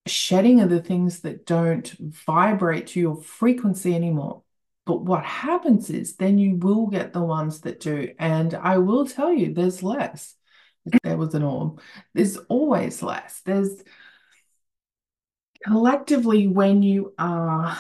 shedding 0.07 0.61
of 0.61 0.71
the 0.71 0.83
things 0.83 1.21
that 1.21 1.47
don't 1.47 1.89
vibrate 1.99 2.89
to 2.89 3.01
your 3.01 3.17
frequency 3.17 3.95
anymore. 3.95 4.43
But 4.87 5.03
what 5.03 5.25
happens 5.25 5.91
is 5.91 6.17
then 6.17 6.39
you 6.39 6.57
will 6.57 6.87
get 6.87 7.13
the 7.13 7.23
ones 7.23 7.61
that 7.63 7.81
do. 7.81 8.15
And 8.19 8.55
I 8.55 8.79
will 8.79 9.07
tell 9.07 9.33
you, 9.33 9.53
there's 9.53 9.83
less. 9.83 10.35
There 11.03 11.17
was 11.17 11.35
an 11.35 11.43
orb. 11.43 11.81
There's 12.15 12.37
always 12.37 13.03
less. 13.03 13.41
There's 13.45 13.83
collectively 15.65 16.47
when 16.47 16.83
you 16.83 17.13
are 17.19 17.77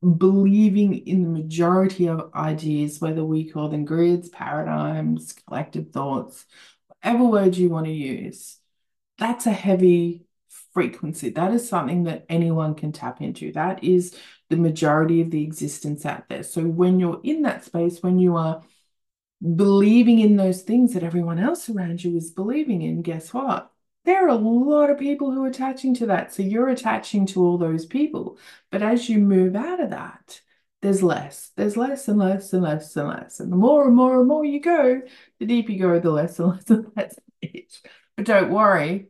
believing 0.00 0.94
in 1.06 1.22
the 1.22 1.28
majority 1.28 2.08
of 2.08 2.30
ideas, 2.34 3.00
whether 3.00 3.24
we 3.24 3.50
call 3.50 3.68
them 3.68 3.84
grids, 3.84 4.28
paradigms, 4.28 5.34
collective 5.46 5.90
thoughts, 5.90 6.46
whatever 6.88 7.24
word 7.24 7.56
you 7.56 7.68
want 7.68 7.86
to 7.86 7.92
use, 7.92 8.58
that's 9.18 9.46
a 9.46 9.52
heavy 9.52 10.24
frequency. 10.72 11.30
That 11.30 11.52
is 11.52 11.68
something 11.68 12.04
that 12.04 12.26
anyone 12.28 12.74
can 12.74 12.92
tap 12.92 13.20
into. 13.20 13.52
That 13.52 13.82
is 13.82 14.16
the 14.48 14.56
majority 14.56 15.20
of 15.20 15.30
the 15.30 15.42
existence 15.42 16.06
out 16.06 16.28
there. 16.28 16.42
So 16.42 16.62
when 16.62 17.00
you're 17.00 17.20
in 17.24 17.42
that 17.42 17.64
space, 17.64 18.02
when 18.02 18.18
you 18.18 18.36
are 18.36 18.62
believing 19.40 20.20
in 20.20 20.36
those 20.36 20.62
things 20.62 20.94
that 20.94 21.02
everyone 21.02 21.38
else 21.38 21.68
around 21.68 22.02
you 22.02 22.16
is 22.16 22.30
believing 22.30 22.82
in, 22.82 23.02
guess 23.02 23.32
what? 23.32 23.72
There 24.04 24.24
are 24.24 24.28
a 24.28 24.34
lot 24.34 24.90
of 24.90 24.98
people 24.98 25.30
who 25.32 25.44
are 25.44 25.48
attaching 25.48 25.94
to 25.96 26.06
that. 26.06 26.32
So 26.32 26.42
you're 26.42 26.68
attaching 26.68 27.26
to 27.26 27.42
all 27.44 27.58
those 27.58 27.84
people. 27.86 28.38
But 28.70 28.82
as 28.82 29.08
you 29.08 29.18
move 29.18 29.54
out 29.54 29.80
of 29.80 29.90
that, 29.90 30.40
there's 30.80 31.02
less. 31.02 31.50
There's 31.56 31.76
less 31.76 32.08
and 32.08 32.18
less 32.18 32.52
and 32.52 32.62
less 32.62 32.96
and 32.96 33.08
less. 33.08 33.40
And 33.40 33.52
the 33.52 33.56
more 33.56 33.86
and 33.86 33.96
more 33.96 34.18
and 34.18 34.28
more 34.28 34.44
you 34.44 34.60
go, 34.60 35.02
the 35.38 35.46
deeper 35.46 35.72
you 35.72 35.80
go, 35.80 36.00
the 36.00 36.10
less 36.10 36.38
and 36.38 36.48
less 36.54 36.70
and 36.70 36.86
less 36.96 37.18
it. 37.42 37.80
But 38.16 38.26
don't 38.26 38.50
worry, 38.50 39.08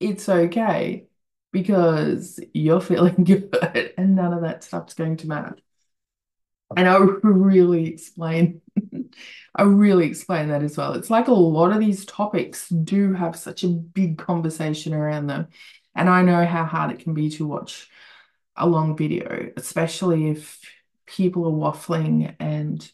it's 0.00 0.28
okay 0.28 1.06
because 1.52 2.40
you're 2.54 2.80
feeling 2.80 3.24
good 3.24 3.92
and 3.98 4.14
none 4.16 4.32
of 4.32 4.42
that 4.42 4.64
stuff's 4.64 4.94
going 4.94 5.16
to 5.18 5.28
matter. 5.28 5.56
And 6.76 6.88
I 6.88 6.98
really 7.22 7.86
explain, 7.88 8.60
I 9.54 9.62
really 9.62 10.06
explain 10.06 10.48
that 10.48 10.62
as 10.62 10.76
well. 10.76 10.94
It's 10.94 11.10
like 11.10 11.28
a 11.28 11.32
lot 11.32 11.72
of 11.72 11.80
these 11.80 12.04
topics 12.04 12.68
do 12.68 13.12
have 13.12 13.36
such 13.36 13.64
a 13.64 13.68
big 13.68 14.18
conversation 14.18 14.94
around 14.94 15.26
them. 15.26 15.48
And 15.94 16.08
I 16.08 16.22
know 16.22 16.44
how 16.46 16.64
hard 16.64 16.92
it 16.92 17.00
can 17.00 17.14
be 17.14 17.30
to 17.30 17.46
watch 17.46 17.88
a 18.56 18.66
long 18.66 18.96
video, 18.96 19.50
especially 19.56 20.30
if 20.30 20.60
people 21.06 21.46
are 21.46 21.72
waffling 21.72 22.34
and 22.40 22.90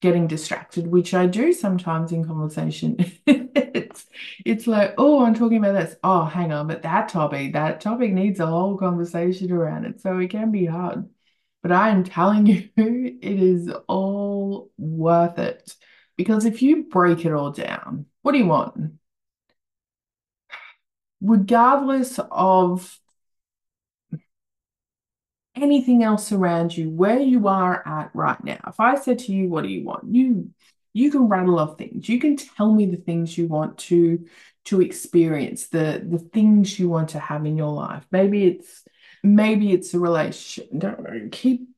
getting 0.00 0.26
distracted, 0.28 0.86
which 0.86 1.14
I 1.14 1.26
do 1.26 1.52
sometimes 1.52 2.12
in 2.12 2.24
conversation. 2.26 2.96
it's 3.26 4.06
it's 4.44 4.66
like, 4.66 4.94
oh, 4.98 5.24
I'm 5.24 5.34
talking 5.34 5.58
about 5.58 5.72
this. 5.74 5.96
Oh, 6.04 6.24
hang 6.24 6.52
on, 6.52 6.68
but 6.68 6.82
that 6.82 7.08
topic, 7.08 7.54
that 7.54 7.80
topic 7.80 8.12
needs 8.12 8.40
a 8.40 8.46
whole 8.46 8.76
conversation 8.78 9.52
around 9.52 9.86
it. 9.86 10.00
So 10.00 10.18
it 10.18 10.30
can 10.30 10.52
be 10.52 10.66
hard. 10.66 11.08
But 11.62 11.72
I 11.72 11.90
am 11.90 12.04
telling 12.04 12.46
you, 12.46 12.68
it 12.76 13.42
is 13.42 13.70
all 13.86 14.70
worth 14.76 15.38
it. 15.38 15.74
Because 16.16 16.44
if 16.44 16.62
you 16.62 16.84
break 16.84 17.24
it 17.24 17.32
all 17.32 17.52
down, 17.52 18.06
what 18.22 18.32
do 18.32 18.38
you 18.38 18.46
want? 18.46 18.92
Regardless 21.20 22.18
of 22.30 22.98
anything 25.54 26.02
else 26.02 26.32
around 26.32 26.76
you, 26.76 26.90
where 26.90 27.20
you 27.20 27.48
are 27.48 27.86
at 27.86 28.10
right 28.14 28.42
now. 28.44 28.58
If 28.66 28.80
I 28.80 28.96
said 28.96 29.18
to 29.20 29.32
you, 29.32 29.48
what 29.48 29.64
do 29.64 29.70
you 29.70 29.84
want? 29.84 30.14
You 30.14 30.50
you 30.94 31.10
can 31.10 31.28
rattle 31.28 31.58
off 31.58 31.78
things. 31.78 32.08
You 32.08 32.18
can 32.18 32.36
tell 32.36 32.72
me 32.72 32.86
the 32.86 32.96
things 32.96 33.36
you 33.36 33.46
want 33.46 33.78
to 33.78 34.26
to 34.66 34.80
experience, 34.80 35.68
the 35.68 36.04
the 36.08 36.18
things 36.18 36.78
you 36.78 36.88
want 36.88 37.10
to 37.10 37.18
have 37.20 37.46
in 37.46 37.56
your 37.56 37.72
life. 37.72 38.06
Maybe 38.10 38.44
it's 38.46 38.84
maybe 39.22 39.72
it's 39.72 39.94
a 39.94 39.98
relationship. 39.98 40.70
Don't 40.76 41.30
keep 41.30 41.68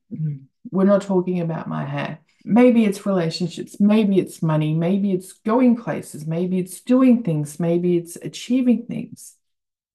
we're 0.71 0.83
not 0.85 1.01
talking 1.01 1.41
about 1.41 1.67
my 1.67 1.85
hair. 1.85 2.19
Maybe 2.43 2.85
it's 2.85 3.05
relationships, 3.05 3.79
maybe 3.79 4.19
it's 4.19 4.41
money, 4.41 4.73
maybe 4.73 5.11
it's 5.11 5.33
going 5.33 5.77
places, 5.77 6.25
maybe 6.25 6.57
it's 6.59 6.81
doing 6.81 7.23
things, 7.23 7.59
maybe 7.59 7.97
it's 7.97 8.15
achieving 8.15 8.85
things. 8.87 9.35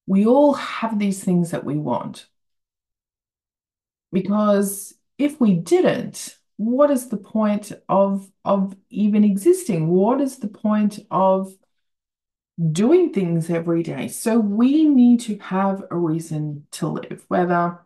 We 0.07 0.27
all 0.27 0.55
have 0.55 0.99
these 0.99 1.25
things 1.25 1.51
that 1.51 1.65
we 1.65 1.77
want. 1.77 2.27
Because 4.13 4.95
if 5.19 5.41
we 5.41 5.55
didn't, 5.55 6.37
what 6.57 6.91
is 6.91 7.09
the 7.09 7.17
point 7.17 7.73
of 7.89 8.31
of 8.45 8.77
even 8.89 9.25
existing? 9.25 9.89
What 9.89 10.21
is 10.21 10.39
the 10.39 10.49
point 10.49 11.01
of 11.11 11.53
doing 12.73 13.13
things 13.13 13.51
every 13.51 13.83
day? 13.83 14.09
So 14.09 14.39
we 14.39 14.85
need 14.85 15.21
to 15.21 15.39
have 15.39 15.85
a 15.91 15.97
reason 15.97 16.67
to 16.73 16.89
live, 16.89 17.25
whether 17.29 17.81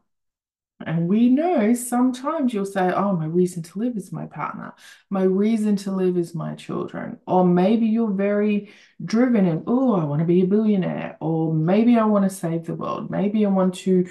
and 0.86 1.08
we 1.08 1.28
know 1.28 1.74
sometimes 1.74 2.54
you'll 2.54 2.64
say, 2.64 2.90
Oh, 2.92 3.14
my 3.14 3.26
reason 3.26 3.62
to 3.64 3.78
live 3.78 3.96
is 3.96 4.12
my 4.12 4.26
partner. 4.26 4.72
My 5.10 5.24
reason 5.24 5.76
to 5.76 5.90
live 5.90 6.16
is 6.16 6.34
my 6.34 6.54
children. 6.54 7.18
Or 7.26 7.44
maybe 7.44 7.86
you're 7.86 8.10
very 8.10 8.70
driven 9.04 9.46
and, 9.46 9.64
Oh, 9.66 9.94
I 9.94 10.04
want 10.04 10.20
to 10.20 10.26
be 10.26 10.42
a 10.42 10.46
billionaire. 10.46 11.18
Or 11.20 11.52
maybe 11.52 11.98
I 11.98 12.04
want 12.04 12.24
to 12.24 12.34
save 12.34 12.64
the 12.64 12.74
world. 12.74 13.10
Maybe 13.10 13.44
I 13.44 13.50
want 13.50 13.74
to 13.76 14.08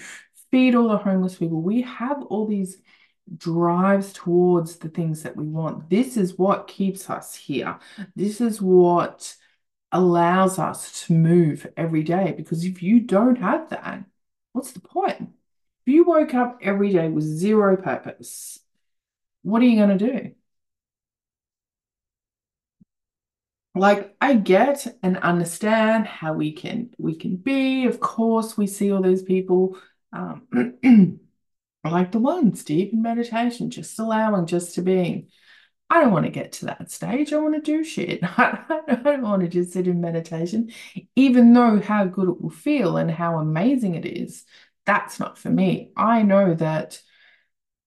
feed 0.51 0.75
all 0.75 0.89
the 0.89 0.97
homeless 0.97 1.35
people. 1.35 1.61
We 1.61 1.81
have 1.83 2.21
all 2.23 2.45
these 2.45 2.77
drives 3.37 4.13
towards 4.13 4.77
the 4.77 4.89
things 4.89 5.23
that 5.23 5.35
we 5.35 5.45
want. 5.45 5.89
This 5.89 6.17
is 6.17 6.37
what 6.37 6.67
keeps 6.67 7.09
us 7.09 7.35
here. 7.35 7.79
This 8.15 8.41
is 8.41 8.61
what 8.61 9.35
allows 9.91 10.59
us 10.59 11.05
to 11.05 11.13
move 11.13 11.67
every 11.77 12.03
day. 12.03 12.33
Because 12.35 12.63
if 12.65 12.83
you 12.83 12.99
don't 12.99 13.37
have 13.37 13.69
that, 13.69 14.03
what's 14.53 14.71
the 14.71 14.81
point? 14.81 15.29
If 15.85 15.93
you 15.93 16.03
woke 16.03 16.33
up 16.33 16.59
every 16.61 16.91
day 16.91 17.09
with 17.09 17.23
zero 17.23 17.77
purpose, 17.77 18.59
what 19.43 19.61
are 19.61 19.65
you 19.65 19.77
going 19.77 19.97
to 19.97 20.11
do? 20.13 20.31
like 23.75 24.15
I 24.19 24.33
get 24.33 24.87
and 25.03 25.17
understand 25.17 26.05
how 26.05 26.33
we 26.33 26.51
can 26.51 26.89
we 26.97 27.15
can 27.15 27.37
be. 27.37 27.85
Of 27.85 27.99
course, 27.99 28.57
we 28.57 28.67
see 28.67 28.91
all 28.91 29.01
those 29.01 29.23
people 29.23 29.77
um, 30.11 30.47
like 31.83 32.11
the 32.11 32.19
ones 32.19 32.63
deep 32.63 32.93
in 32.93 33.01
meditation, 33.01 33.69
just 33.69 33.97
allowing, 33.99 34.47
just 34.47 34.75
to 34.75 34.81
being. 34.81 35.29
I 35.89 36.01
don't 36.01 36.11
want 36.11 36.25
to 36.25 36.31
get 36.31 36.51
to 36.53 36.65
that 36.67 36.91
stage. 36.91 37.33
I 37.33 37.37
want 37.37 37.55
to 37.55 37.61
do 37.61 37.83
shit. 37.83 38.19
I 38.23 38.99
don't 39.03 39.23
want 39.23 39.41
to 39.41 39.47
just 39.47 39.73
sit 39.73 39.87
in 39.87 40.01
meditation, 40.01 40.71
even 41.15 41.53
though 41.53 41.79
how 41.79 42.05
good 42.05 42.29
it 42.29 42.41
will 42.41 42.51
feel 42.51 42.97
and 42.97 43.09
how 43.09 43.37
amazing 43.39 43.95
it 43.95 44.05
is. 44.05 44.45
That's 44.85 45.19
not 45.19 45.37
for 45.37 45.49
me. 45.49 45.91
I 45.97 46.21
know 46.21 46.53
that 46.55 47.01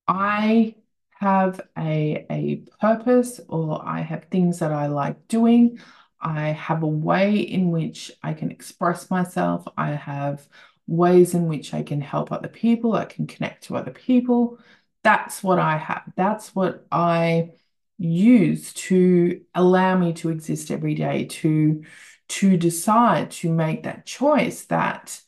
I 0.09 0.77
have 1.11 1.61
a, 1.79 2.27
a 2.31 2.65
purpose 2.81 3.41
or 3.49 3.87
I 3.87 4.01
have 4.01 4.25
things 4.25 4.59
that 4.59 4.73
I 4.73 4.87
like 4.89 5.29
doing. 5.29 5.79
I 6.21 6.49
have 6.49 6.83
a 6.83 6.87
way 6.87 7.39
in 7.41 7.71
which 7.71 8.11
I 8.23 8.35
can 8.35 8.51
express 8.51 9.11
myself. 9.11 9.65
I 9.77 9.91
have 9.93 10.47
ways 10.87 11.35
in 11.35 11.47
which 11.47 11.73
I 11.75 11.83
can 11.83 12.01
help 12.01 12.33
other 12.33 12.49
people, 12.49 12.95
I 12.95 13.05
can 13.05 13.27
connect 13.27 13.65
to 13.65 13.77
other 13.77 13.93
people. 13.93 14.59
That's 15.05 15.43
what 15.43 15.59
I 15.59 15.77
have. 15.77 16.03
That's 16.17 16.55
what 16.55 16.87
I 16.91 17.53
use 17.99 18.73
to 18.75 19.41
allow 19.55 19.97
me 19.97 20.13
to 20.15 20.31
exist 20.31 20.71
every 20.71 20.95
day, 20.95 21.27
to, 21.27 21.83
to 22.29 22.57
decide 22.57 23.31
to 23.31 23.53
make 23.53 23.85
that 23.85 24.07
choice 24.07 24.65
that 24.67 25.21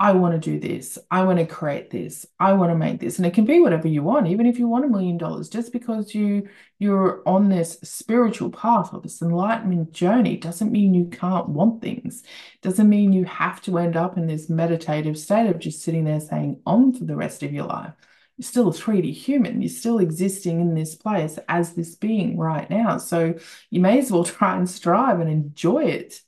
I 0.00 0.12
want 0.12 0.40
to 0.40 0.50
do 0.50 0.60
this. 0.60 0.96
I 1.10 1.24
want 1.24 1.40
to 1.40 1.46
create 1.46 1.90
this. 1.90 2.24
I 2.38 2.52
want 2.52 2.70
to 2.70 2.76
make 2.76 3.00
this. 3.00 3.18
And 3.18 3.26
it 3.26 3.34
can 3.34 3.44
be 3.44 3.58
whatever 3.58 3.88
you 3.88 4.04
want, 4.04 4.28
even 4.28 4.46
if 4.46 4.56
you 4.56 4.68
want 4.68 4.84
a 4.84 4.88
million 4.88 5.18
dollars, 5.18 5.48
just 5.48 5.72
because 5.72 6.14
you 6.14 6.48
you're 6.78 7.22
on 7.26 7.48
this 7.48 7.80
spiritual 7.82 8.50
path 8.50 8.94
or 8.94 9.00
this 9.00 9.20
enlightenment 9.20 9.90
journey 9.90 10.36
doesn't 10.36 10.70
mean 10.70 10.94
you 10.94 11.06
can't 11.06 11.48
want 11.48 11.82
things. 11.82 12.22
Doesn't 12.62 12.88
mean 12.88 13.12
you 13.12 13.24
have 13.24 13.60
to 13.62 13.76
end 13.78 13.96
up 13.96 14.16
in 14.16 14.28
this 14.28 14.48
meditative 14.48 15.18
state 15.18 15.48
of 15.48 15.58
just 15.58 15.82
sitting 15.82 16.04
there 16.04 16.20
saying 16.20 16.60
on 16.64 16.92
for 16.92 17.04
the 17.04 17.16
rest 17.16 17.42
of 17.42 17.52
your 17.52 17.66
life. 17.66 17.94
You're 18.38 18.46
still 18.46 18.68
a 18.68 18.72
3D 18.72 19.12
human. 19.12 19.60
You're 19.60 19.68
still 19.68 19.98
existing 19.98 20.60
in 20.60 20.74
this 20.74 20.94
place 20.94 21.38
as 21.48 21.74
this 21.74 21.96
being 21.96 22.38
right 22.38 22.70
now. 22.70 22.98
So 22.98 23.34
you 23.70 23.80
may 23.80 23.98
as 23.98 24.10
well 24.10 24.24
try 24.24 24.56
and 24.56 24.70
strive 24.70 25.20
and 25.20 25.28
enjoy 25.28 25.84
it 25.84 26.22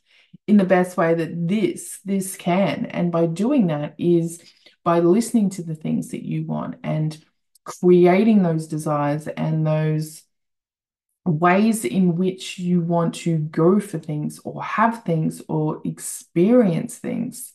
in 0.47 0.57
the 0.57 0.65
best 0.65 0.97
way 0.97 1.15
that 1.15 1.49
this 1.49 2.01
this 2.05 2.37
can 2.37 2.87
and 2.87 3.13
by 3.13 3.27
doing 3.27 3.69
that 3.69 3.95
is 3.99 4.43
by 4.83 4.99
listening 4.99 5.49
to 5.51 5.63
the 5.63 5.77
things 5.77 6.09
that 6.09 6.25
you 6.25 6.45
want 6.45 6.77
and 6.83 7.23
creating 7.65 8.43
those 8.43 8.67
desires 8.67 9.29
and 9.29 9.65
those 9.65 10.25
ways 11.25 11.85
in 11.85 12.17
which 12.17 12.59
you 12.59 12.81
want 12.81 13.15
to 13.15 13.39
go 13.39 13.79
for 13.79 13.99
things 13.99 14.41
or 14.45 14.63
have 14.63 15.05
things 15.05 15.43
or 15.49 15.81
experience 15.85 16.99
things 16.99 17.53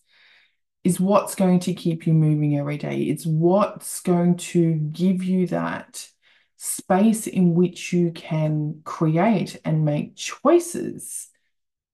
is 0.86 1.00
what's 1.00 1.34
going 1.34 1.60
to 1.60 1.74
keep 1.74 2.06
you 2.06 2.14
moving 2.14 2.58
every 2.58 2.78
day. 2.78 3.02
It's 3.02 3.26
what's 3.26 4.02
going 4.02 4.38
to 4.38 4.76
give 4.76 5.24
you 5.24 5.48
that 5.48 6.08
space 6.58 7.26
in 7.26 7.56
which 7.56 7.92
you 7.92 8.12
can 8.12 8.82
create 8.86 9.60
and 9.66 9.84
make 9.84 10.16
choices 10.16 11.28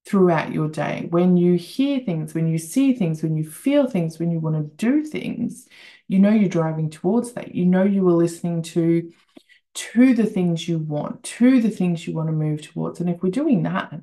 throughout 0.05 0.51
your 0.51 0.67
day. 0.67 1.07
When 1.09 1.37
you 1.37 1.55
hear 1.55 2.01
things, 2.01 2.33
when 2.33 2.47
you 2.47 2.57
see 2.57 2.93
things, 2.93 3.23
when 3.23 3.37
you 3.37 3.49
feel 3.49 3.89
things, 3.89 4.19
when 4.19 4.29
you 4.29 4.41
want 4.41 4.57
to 4.57 4.85
do 4.85 5.05
things, 5.05 5.69
you 6.09 6.19
know 6.19 6.31
you're 6.31 6.49
driving 6.49 6.89
towards 6.89 7.31
that. 7.33 7.55
You 7.55 7.65
know 7.65 7.83
you 7.83 8.05
are 8.09 8.11
listening 8.11 8.61
to 8.63 9.13
to 9.73 10.13
the 10.13 10.25
things 10.25 10.67
you 10.67 10.79
want, 10.79 11.23
to 11.23 11.61
the 11.61 11.69
things 11.69 12.05
you 12.05 12.13
want 12.13 12.27
to 12.27 12.33
move 12.33 12.61
towards. 12.61 12.99
And 12.99 13.09
if 13.09 13.23
we're 13.23 13.29
doing 13.29 13.63
that, 13.63 13.93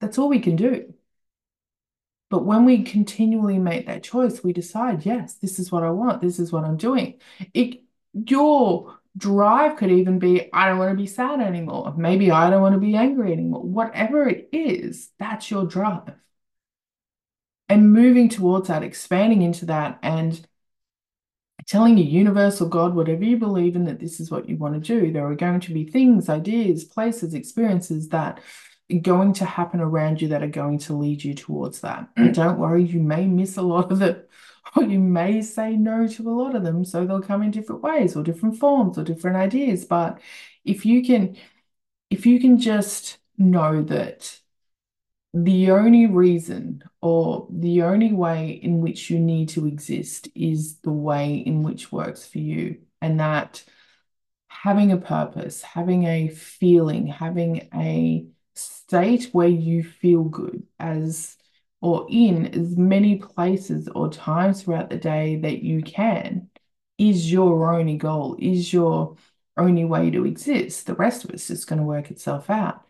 that's 0.00 0.16
all 0.16 0.30
we 0.30 0.40
can 0.40 0.56
do. 0.56 0.94
But 2.30 2.44
when 2.44 2.64
we 2.64 2.82
continually 2.82 3.58
make 3.58 3.86
that 3.86 4.02
choice, 4.02 4.42
we 4.44 4.52
decide, 4.52 5.06
yes, 5.06 5.34
this 5.34 5.58
is 5.58 5.72
what 5.72 5.82
I 5.82 5.90
want, 5.90 6.20
this 6.20 6.38
is 6.38 6.52
what 6.52 6.64
I'm 6.64 6.76
doing. 6.76 7.20
It 7.54 7.82
your 8.12 8.98
drive 9.16 9.76
could 9.76 9.90
even 9.90 10.18
be 10.18 10.52
I 10.52 10.68
don't 10.68 10.78
want 10.78 10.90
to 10.92 10.96
be 10.96 11.06
sad 11.06 11.40
anymore. 11.40 11.94
Maybe 11.96 12.30
I 12.30 12.50
don't 12.50 12.62
want 12.62 12.74
to 12.74 12.80
be 12.80 12.96
angry 12.96 13.32
anymore. 13.32 13.62
Whatever 13.62 14.28
it 14.28 14.48
is, 14.52 15.10
that's 15.18 15.50
your 15.50 15.66
drive. 15.66 16.14
and 17.68 17.92
moving 17.92 18.28
towards 18.28 18.68
that, 18.68 18.82
expanding 18.82 19.42
into 19.42 19.66
that, 19.66 19.98
and 20.02 20.46
telling 21.66 21.98
your 21.98 22.06
universe 22.06 22.60
or 22.60 22.68
God, 22.68 22.94
whatever 22.94 23.24
you 23.24 23.36
believe 23.36 23.76
in, 23.76 23.84
that 23.84 24.00
this 24.00 24.20
is 24.20 24.30
what 24.30 24.48
you 24.48 24.56
want 24.56 24.74
to 24.74 24.80
do. 24.80 25.12
There 25.12 25.26
are 25.26 25.34
going 25.34 25.60
to 25.60 25.74
be 25.74 25.84
things, 25.84 26.28
ideas, 26.28 26.84
places, 26.84 27.34
experiences 27.34 28.08
that 28.08 28.40
going 29.02 29.34
to 29.34 29.44
happen 29.44 29.80
around 29.80 30.22
you 30.22 30.28
that 30.28 30.42
are 30.42 30.48
going 30.48 30.78
to 30.78 30.94
lead 30.94 31.22
you 31.22 31.34
towards 31.34 31.80
that. 31.80 32.08
Don't 32.32 32.58
worry, 32.58 32.84
you 32.84 33.00
may 33.00 33.26
miss 33.26 33.56
a 33.56 33.62
lot 33.62 33.92
of 33.92 34.02
it, 34.02 34.28
or 34.76 34.84
you 34.84 34.98
may 34.98 35.42
say 35.42 35.76
no 35.76 36.06
to 36.06 36.28
a 36.28 36.32
lot 36.32 36.54
of 36.54 36.64
them. 36.64 36.84
So 36.84 37.04
they'll 37.04 37.22
come 37.22 37.42
in 37.42 37.50
different 37.50 37.82
ways 37.82 38.16
or 38.16 38.22
different 38.22 38.58
forms 38.58 38.98
or 38.98 39.04
different 39.04 39.36
ideas. 39.36 39.84
But 39.84 40.20
if 40.64 40.86
you 40.86 41.04
can, 41.04 41.36
if 42.10 42.24
you 42.26 42.40
can 42.40 42.58
just 42.58 43.18
know 43.36 43.82
that 43.82 44.40
the 45.34 45.70
only 45.70 46.06
reason 46.06 46.82
or 47.02 47.46
the 47.50 47.82
only 47.82 48.12
way 48.12 48.50
in 48.50 48.80
which 48.80 49.10
you 49.10 49.18
need 49.20 49.50
to 49.50 49.66
exist 49.66 50.28
is 50.34 50.78
the 50.78 50.90
way 50.90 51.34
in 51.34 51.62
which 51.62 51.92
works 51.92 52.26
for 52.26 52.38
you. 52.38 52.78
And 53.02 53.20
that 53.20 53.62
having 54.48 54.90
a 54.90 54.96
purpose, 54.96 55.62
having 55.62 56.04
a 56.04 56.28
feeling, 56.28 57.06
having 57.06 57.68
a 57.74 58.26
state 58.58 59.30
where 59.32 59.48
you 59.48 59.82
feel 59.82 60.24
good 60.24 60.62
as 60.78 61.36
or 61.80 62.06
in 62.10 62.46
as 62.46 62.76
many 62.76 63.16
places 63.16 63.88
or 63.94 64.10
times 64.10 64.62
throughout 64.62 64.90
the 64.90 64.96
day 64.96 65.36
that 65.36 65.62
you 65.62 65.82
can 65.82 66.50
is 66.98 67.30
your 67.30 67.72
only 67.72 67.96
goal, 67.96 68.36
is 68.40 68.72
your 68.72 69.16
only 69.56 69.84
way 69.84 70.10
to 70.10 70.26
exist. 70.26 70.86
The 70.86 70.94
rest 70.94 71.24
of 71.24 71.30
it's 71.30 71.46
just 71.46 71.68
going 71.68 71.78
to 71.78 71.84
work 71.84 72.10
itself 72.10 72.50
out. 72.50 72.82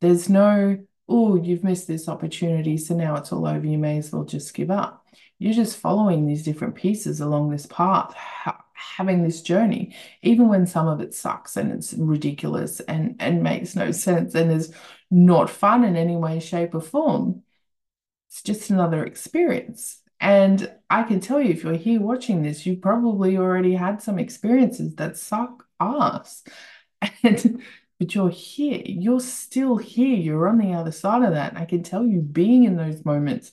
There's 0.00 0.28
no 0.28 0.78
oh, 1.08 1.36
you've 1.36 1.64
missed 1.64 1.88
this 1.88 2.08
opportunity, 2.08 2.76
so 2.76 2.94
now 2.94 3.16
it's 3.16 3.32
all 3.32 3.46
over, 3.46 3.66
you 3.66 3.78
may 3.78 3.98
as 3.98 4.12
well 4.12 4.24
just 4.24 4.54
give 4.54 4.70
up. 4.70 5.06
You're 5.38 5.54
just 5.54 5.78
following 5.78 6.26
these 6.26 6.42
different 6.42 6.74
pieces 6.74 7.20
along 7.20 7.50
this 7.50 7.66
path, 7.66 8.12
ha 8.14 8.64
having 8.74 9.24
this 9.24 9.42
journey, 9.42 9.94
even 10.22 10.48
when 10.48 10.66
some 10.66 10.86
of 10.86 11.00
it 11.00 11.12
sucks 11.12 11.56
and 11.56 11.72
it's 11.72 11.94
ridiculous 11.94 12.78
and, 12.80 13.16
and 13.18 13.42
makes 13.42 13.74
no 13.74 13.90
sense 13.92 14.34
and 14.34 14.52
is 14.52 14.72
not 15.10 15.50
fun 15.50 15.84
in 15.84 15.96
any 15.96 16.16
way, 16.16 16.40
shape, 16.40 16.74
or 16.74 16.80
form. 16.80 17.42
It's 18.28 18.42
just 18.42 18.70
another 18.70 19.04
experience. 19.04 20.02
And 20.20 20.72
I 20.90 21.04
can 21.04 21.20
tell 21.20 21.40
you, 21.40 21.50
if 21.50 21.62
you're 21.62 21.74
here 21.74 22.00
watching 22.00 22.42
this, 22.42 22.66
you've 22.66 22.82
probably 22.82 23.36
already 23.36 23.74
had 23.74 24.02
some 24.02 24.18
experiences 24.18 24.94
that 24.96 25.16
suck 25.16 25.66
ass. 25.80 26.42
And 27.22 27.62
but 27.98 28.14
you're 28.14 28.30
here. 28.30 28.82
You're 28.86 29.20
still 29.20 29.76
here. 29.76 30.16
You're 30.16 30.48
on 30.48 30.58
the 30.58 30.72
other 30.74 30.92
side 30.92 31.22
of 31.24 31.32
that. 31.34 31.50
And 31.50 31.58
I 31.58 31.64
can 31.64 31.82
tell 31.82 32.06
you, 32.06 32.20
being 32.20 32.64
in 32.64 32.76
those 32.76 33.04
moments, 33.04 33.52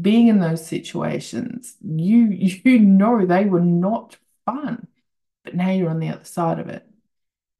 being 0.00 0.28
in 0.28 0.40
those 0.40 0.66
situations, 0.66 1.76
you 1.80 2.26
you 2.64 2.78
know 2.80 3.24
they 3.24 3.44
were 3.44 3.60
not 3.60 4.16
fun, 4.46 4.88
but 5.44 5.54
now 5.54 5.70
you're 5.70 5.90
on 5.90 6.00
the 6.00 6.10
other 6.10 6.24
side 6.24 6.58
of 6.58 6.68
it. 6.68 6.86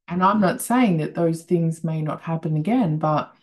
And 0.07 0.23
I'm 0.23 0.41
not 0.41 0.61
saying 0.61 0.99
that 0.99 1.15
those 1.15 1.43
things 1.43 1.83
may 1.83 2.03
not 2.03 2.23
happen 2.23 2.57
again, 2.57 2.99
but 2.99 3.35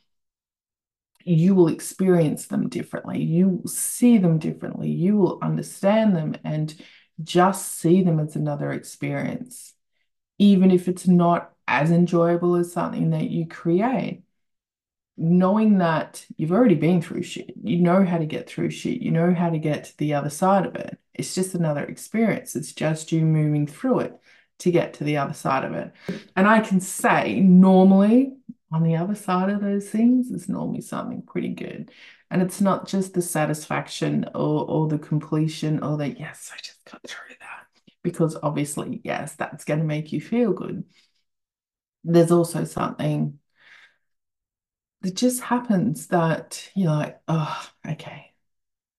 you 1.24 1.56
will 1.56 1.68
experience 1.68 2.48
them 2.48 2.70
differently. 2.70 3.22
You 3.22 3.50
will 3.50 3.68
see 3.70 4.18
them 4.18 4.38
differently. 4.40 4.90
You 4.90 5.18
will 5.18 5.40
understand 5.42 6.16
them 6.16 6.36
and 6.44 6.74
just 7.24 7.80
see 7.80 8.04
them 8.04 8.20
as 8.20 8.36
another 8.36 8.72
experience, 8.72 9.74
even 10.38 10.72
if 10.72 10.88
it's 10.88 11.08
not 11.08 11.54
as 11.68 11.92
enjoyable 11.92 12.56
as 12.56 12.72
something 12.74 13.12
that 13.12 13.30
you 13.30 13.48
create. 13.48 14.24
Knowing 15.18 15.78
that 15.80 16.26
you've 16.38 16.52
already 16.52 16.74
been 16.76 17.02
through 17.02 17.22
shit, 17.22 17.54
you 17.62 17.78
know 17.78 18.04
how 18.04 18.18
to 18.18 18.26
get 18.26 18.50
through 18.50 18.70
shit, 18.72 19.02
you 19.02 19.12
know 19.12 19.34
how 19.34 19.50
to 19.50 19.60
get 19.60 19.84
to 19.84 19.98
the 19.98 20.14
other 20.14 20.30
side 20.30 20.66
of 20.66 20.76
it. 20.76 20.98
It's 21.14 21.36
just 21.36 21.54
another 21.54 21.84
experience. 21.84 22.56
It's 22.56 22.74
just 22.74 23.12
you 23.12 23.22
moving 23.22 23.68
through 23.68 24.00
it 24.00 24.20
to 24.62 24.72
get 24.72 24.96
to 24.96 25.04
the 25.04 25.18
other 25.18 25.34
side 25.34 25.64
of 25.64 25.74
it. 25.74 25.92
And 26.36 26.48
I 26.48 26.60
can 26.60 26.80
say, 26.80 27.40
normally, 27.40 28.34
on 28.72 28.84
the 28.84 28.96
other 28.96 29.16
side 29.16 29.50
of 29.50 29.62
those 29.62 29.90
things 29.90 30.32
is 30.32 30.50
normally 30.50 30.82
something 30.82 31.22
pretty 31.22 31.50
good. 31.50 31.92
And 32.30 32.42
it's 32.42 32.62
not 32.62 32.88
just 32.88 33.14
the 33.14 33.22
satisfaction 33.22 34.26
or, 34.34 34.66
or 34.66 34.88
the 34.88 34.98
completion 34.98 35.84
or 35.84 35.98
the, 35.98 36.10
yes, 36.10 36.50
I 36.54 36.58
just 36.58 36.84
got 36.90 37.02
through 37.06 37.36
that. 37.42 37.66
Because 38.04 38.38
obviously, 38.42 39.02
yes, 39.04 39.36
that's 39.36 39.66
going 39.66 39.80
to 39.80 39.86
make 39.86 40.12
you 40.12 40.22
feel 40.22 40.54
good 40.54 40.86
there's 42.04 42.32
also 42.32 42.64
something 42.66 43.40
that 45.02 45.16
just 45.16 45.42
happens 45.42 46.08
that 46.08 46.70
you're 46.76 46.92
like, 46.92 47.20
oh, 47.28 47.70
okay, 47.88 48.32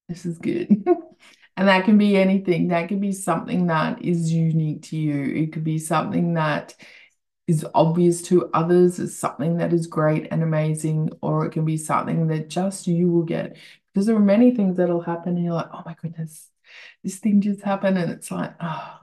this 0.09 0.27
is 0.27 0.38
good. 0.38 0.85
and 1.57 1.69
that 1.69 1.85
can 1.85 1.99
be 1.99 2.17
anything. 2.17 2.69
That 2.69 2.88
can 2.88 3.01
be 3.01 3.12
something 3.12 3.67
that 3.67 4.03
is 4.03 4.33
unique 4.33 4.83
to 4.85 4.97
you. 4.97 5.43
It 5.43 5.53
could 5.53 5.65
be 5.65 5.79
something 5.79 6.35
that 6.35 6.75
is 7.47 7.67
obvious 7.75 8.23
to 8.23 8.49
others 8.55 8.99
as 8.99 9.19
something 9.19 9.59
that 9.59 9.73
is 9.73 9.87
great 9.87 10.29
and 10.31 10.43
amazing, 10.43 11.11
or 11.21 11.45
it 11.45 11.53
can 11.53 11.65
be 11.65 11.77
something 11.77 12.29
that 12.29 12.49
just 12.49 12.87
you 12.87 13.11
will 13.11 13.25
get. 13.25 13.57
Because 13.93 14.07
there 14.07 14.17
are 14.17 14.21
many 14.21 14.55
things 14.55 14.77
that'll 14.77 15.03
happen, 15.03 15.37
and 15.37 15.45
you're 15.45 15.55
like, 15.55 15.69
oh 15.73 15.83
my 15.85 15.95
goodness, 16.01 16.49
this 17.05 17.19
thing 17.19 17.41
just 17.41 17.62
happened. 17.62 17.99
And 17.99 18.11
it's 18.11 18.31
like, 18.31 18.55
oh, 18.61 19.01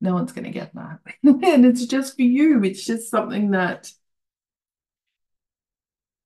no 0.00 0.14
one's 0.14 0.32
going 0.32 0.44
to 0.44 0.50
get 0.50 0.74
that. 0.74 0.98
and 1.22 1.64
it's 1.64 1.86
just 1.86 2.16
for 2.16 2.22
you. 2.22 2.62
It's 2.64 2.84
just 2.84 3.10
something 3.10 3.52
that 3.52 3.90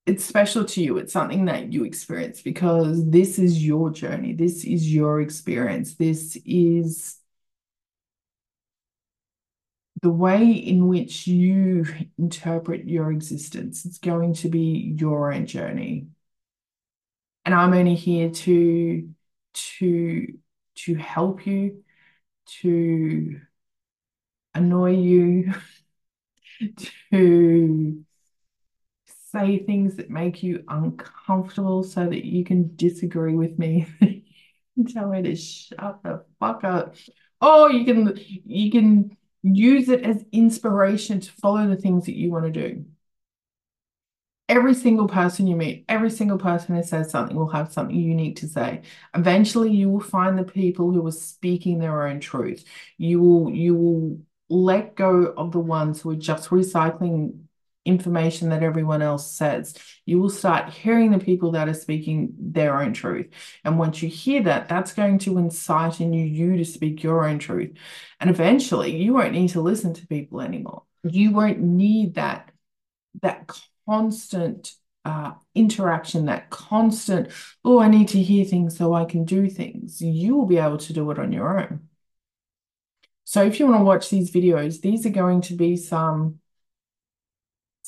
it's 0.07 0.25
special 0.25 0.65
to 0.65 0.83
you. 0.83 0.99
It's 0.99 1.13
something 1.13 1.47
that 1.47 1.73
you 1.73 1.85
experience 1.85 2.41
because 2.41 3.09
this 3.11 3.39
is 3.39 3.65
your 3.65 3.91
journey. 3.91 4.33
This 4.33 4.65
is 4.65 4.93
your 4.93 5.21
experience. 5.21 5.95
This 5.95 6.39
is 6.47 7.19
the 10.03 10.11
way 10.11 10.53
in 10.53 10.87
which 10.87 11.27
you 11.27 11.87
interpret 12.19 12.87
your 12.89 13.11
existence. 13.11 13.85
It's 13.85 13.99
going 13.99 14.35
to 14.35 14.49
be 14.49 14.95
your 14.97 15.33
own 15.33 15.47
journey. 15.47 16.07
And 17.45 17.55
I'm 17.55 17.73
only 17.75 17.97
here 17.97 18.31
to 18.31 19.09
to 19.55 20.39
to 20.77 20.95
help 20.95 21.47
you 21.47 21.83
to 22.61 23.41
annoy 24.55 24.93
you, 24.93 25.55
to 27.11 28.06
say 29.37 29.59
things 29.59 29.97
that 29.97 30.11
make 30.11 30.43
you 30.43 30.65
uncomfortable 30.69 31.83
so 31.83 32.07
that 32.07 32.25
you 32.25 32.45
can 32.45 32.75
disagree 32.77 33.35
with 33.35 33.59
me. 33.59 33.87
Tell 34.93 35.09
me 35.09 35.23
to 35.23 35.37
shut 35.37 36.01
the 36.03 36.25
fuck 36.39 36.65
up. 36.65 36.97
Oh, 37.41 37.69
you 37.69 37.85
can 37.85 38.19
you 38.45 38.71
can 38.71 39.17
use 39.43 39.89
it 39.89 40.03
as 40.03 40.25
inspiration 40.33 41.21
to 41.21 41.33
follow 41.33 41.67
the 41.69 41.77
things 41.77 42.07
that 42.07 42.17
you 42.17 42.31
want 42.31 42.45
to 42.47 42.51
do. 42.51 42.85
Every 44.49 44.75
single 44.75 45.09
person 45.09 45.47
you 45.47 45.57
meet, 45.57 45.85
every 45.89 46.11
single 46.11 46.39
person 46.39 46.77
who 46.77 46.83
says 46.83 47.11
something 47.11 47.37
will 47.37 47.49
have 47.49 47.73
something 47.73 47.97
unique 47.97 48.37
to 48.37 48.49
say. 48.49 48.83
Eventually, 49.15 49.73
you 49.73 49.91
will 49.91 50.01
find 50.01 50.39
the 50.39 50.45
people 50.45 50.93
who 50.93 51.05
are 51.07 51.13
speaking 51.13 51.79
their 51.79 52.07
own 52.07 52.21
truth. 52.21 52.65
You 52.97 53.21
will 53.21 53.51
you 53.51 53.75
will 53.75 54.19
let 54.49 54.95
go 54.95 55.35
of 55.37 55.53
the 55.53 55.59
ones 55.59 56.01
who 56.01 56.11
are 56.11 56.17
just 56.17 56.51
recycling 56.51 57.46
information 57.87 58.51
that 58.51 58.63
everyone 58.63 59.01
else 59.01 59.31
says. 59.31 59.75
You 60.05 60.21
will 60.21 60.31
start 60.31 60.73
hearing 60.73 61.11
the 61.11 61.19
people 61.19 61.53
that 61.53 61.69
are 61.69 61.75
speaking 61.75 62.35
their 62.39 62.81
own 62.81 62.93
truth. 62.93 63.29
And 63.65 63.79
once 63.79 64.03
you 64.03 64.09
hear 64.09 64.43
that, 64.43 64.69
that's 64.69 64.93
going 64.93 65.19
to 65.21 65.39
incite 65.39 66.01
in 66.01 66.13
you, 66.13 66.25
you 66.25 66.57
to 66.57 66.65
speak 66.65 67.03
your 67.03 67.27
own 67.27 67.39
truth. 67.39 67.77
And 68.21 68.29
eventually 68.29 68.97
you 68.97 69.15
won't 69.15 69.33
need 69.33 69.51
to 69.51 69.61
listen 69.61 69.95
to 69.95 70.07
people 70.07 70.41
anymore. 70.41 70.83
You 71.03 71.31
won't 71.31 71.61
need 71.61 72.15
that, 72.15 72.51
that 73.23 73.51
constant 73.89 74.73
uh, 75.05 75.33
interaction, 75.55 76.27
that 76.27 76.51
constant, 76.51 77.31
oh, 77.65 77.79
I 77.79 77.89
need 77.89 78.09
to 78.09 78.23
hear 78.23 78.45
things 78.45 78.77
so 78.77 78.93
I 78.93 79.05
can 79.05 79.25
do 79.25 79.49
things. 79.49 80.03
You 80.03 80.37
will 80.37 80.47
be 80.47 80.59
able 80.59 80.79
to 80.79 80.93
do 80.93 81.09
it 81.13 81.19
on 81.19 81.33
your 81.33 81.61
own. 81.61 81.89
So 83.23 83.43
if 83.43 83.59
you 83.59 83.67
want 83.67 83.81
to 83.81 83.85
watch 83.85 84.11
these 84.11 84.31
videos, 84.31 84.81
these 84.81 85.05
are 85.07 85.11
going 85.11 85.41
to 85.43 85.55
be 85.55 85.77
some 85.77 86.41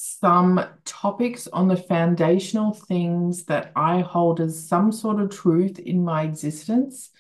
some 0.01 0.65
topics 0.85 1.49
on 1.49 1.67
the 1.67 1.77
foundational 1.77 2.73
things 2.73 3.47
that 3.47 3.73
I 3.75 3.99
hold 3.99 4.41
as 4.41 4.69
some 4.69 4.93
sort 4.93 5.21
of 5.21 5.31
truth 5.31 5.81
in 5.81 6.05
my 6.05 6.23
existence, 6.23 7.11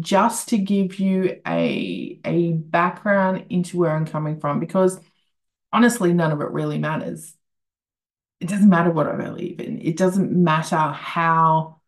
just 0.00 0.48
to 0.48 0.58
give 0.58 0.98
you 0.98 1.40
a, 1.46 2.18
a 2.24 2.52
background 2.54 3.44
into 3.48 3.78
where 3.78 3.92
I'm 3.92 4.06
coming 4.06 4.40
from, 4.40 4.58
because 4.58 4.98
honestly, 5.72 6.12
none 6.12 6.32
of 6.32 6.40
it 6.40 6.50
really 6.50 6.78
matters. 6.78 7.32
It 8.40 8.48
doesn't 8.48 8.68
matter 8.68 8.90
what 8.90 9.06
I 9.06 9.14
believe 9.14 9.60
in. 9.60 9.80
It 9.80 9.96
doesn't 9.96 10.32
matter 10.32 10.76
how 10.76 11.80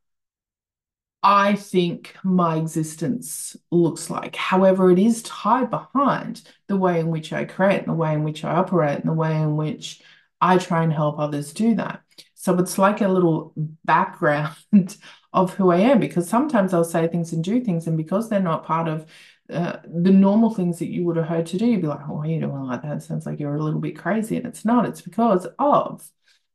I 1.21 1.57
think 1.57 2.15
my 2.23 2.59
existence 2.59 3.57
looks 3.73 4.09
like. 4.09 4.37
However, 4.37 4.93
it 4.93 5.01
is 5.01 5.25
tied 5.25 5.69
behind 5.69 6.49
the 6.69 6.77
way 6.77 7.01
in 7.01 7.11
which 7.11 7.33
I 7.33 7.45
create, 7.45 7.81
and 7.81 7.89
the 7.89 7.95
way 7.95 8.13
in 8.13 8.23
which 8.23 8.45
I 8.45 8.55
operate, 8.55 9.01
and 9.01 9.09
the 9.09 9.15
way 9.15 9.37
in 9.37 9.57
which 9.57 10.01
I 10.41 10.59
try 10.59 10.83
and 10.83 10.93
help 10.93 11.19
others 11.19 11.53
do 11.53 11.75
that. 11.77 12.03
So 12.35 12.57
it's 12.59 12.79
like 12.79 13.01
a 13.01 13.09
little 13.09 13.53
background 13.85 14.55
of 15.33 15.55
who 15.55 15.71
I 15.71 15.79
am 15.79 16.01
because 16.01 16.29
sometimes 16.29 16.73
I'll 16.73 16.85
say 16.85 17.09
things 17.09 17.33
and 17.33 17.43
do 17.43 17.61
things, 17.63 17.87
and 17.87 17.97
because 17.97 18.29
they're 18.29 18.41
not 18.41 18.65
part 18.65 18.89
of 18.89 19.07
uh, 19.51 19.79
the 19.85 20.11
normal 20.11 20.51
things 20.55 20.79
that 20.79 20.91
you 20.91 21.05
would 21.05 21.17
have 21.17 21.27
heard 21.27 21.47
to 21.47 21.59
do, 21.59 21.67
you'd 21.67 21.81
be 21.81 21.89
like, 21.89 22.07
oh, 22.09 22.23
you 22.23 22.39
doing 22.39 22.63
like 22.65 22.83
that? 22.83 22.99
It 22.99 23.03
sounds 23.03 23.27
like 23.27 23.41
you're 23.41 23.57
a 23.57 23.63
little 23.63 23.81
bit 23.81 23.99
crazy. 23.99 24.37
And 24.37 24.47
it's 24.47 24.65
not, 24.65 24.87
it's 24.87 25.01
because 25.01 25.47
of 25.59 26.09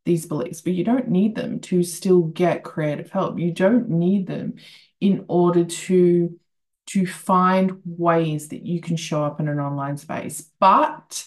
these 0.05 0.25
beliefs, 0.25 0.61
but 0.61 0.73
you 0.73 0.84
don't 0.84 1.07
need 1.09 1.36
them 1.36 1.59
to 1.61 1.81
still 1.84 2.21
get 2.21 2.63
creative 2.63 3.09
help. 3.09 3.39
You 3.39 3.51
don't 3.51 3.89
need 3.89 4.27
them 4.27 4.55
in 5.01 5.25
order 5.27 5.65
to 5.65 6.39
to 6.86 7.05
find 7.07 7.79
ways 7.86 8.49
that 8.49 8.65
you 8.65 8.81
can 8.81 8.97
show 8.97 9.23
up 9.23 9.39
in 9.39 9.47
an 9.47 9.59
online 9.59 9.97
space. 9.97 10.49
But 10.59 11.25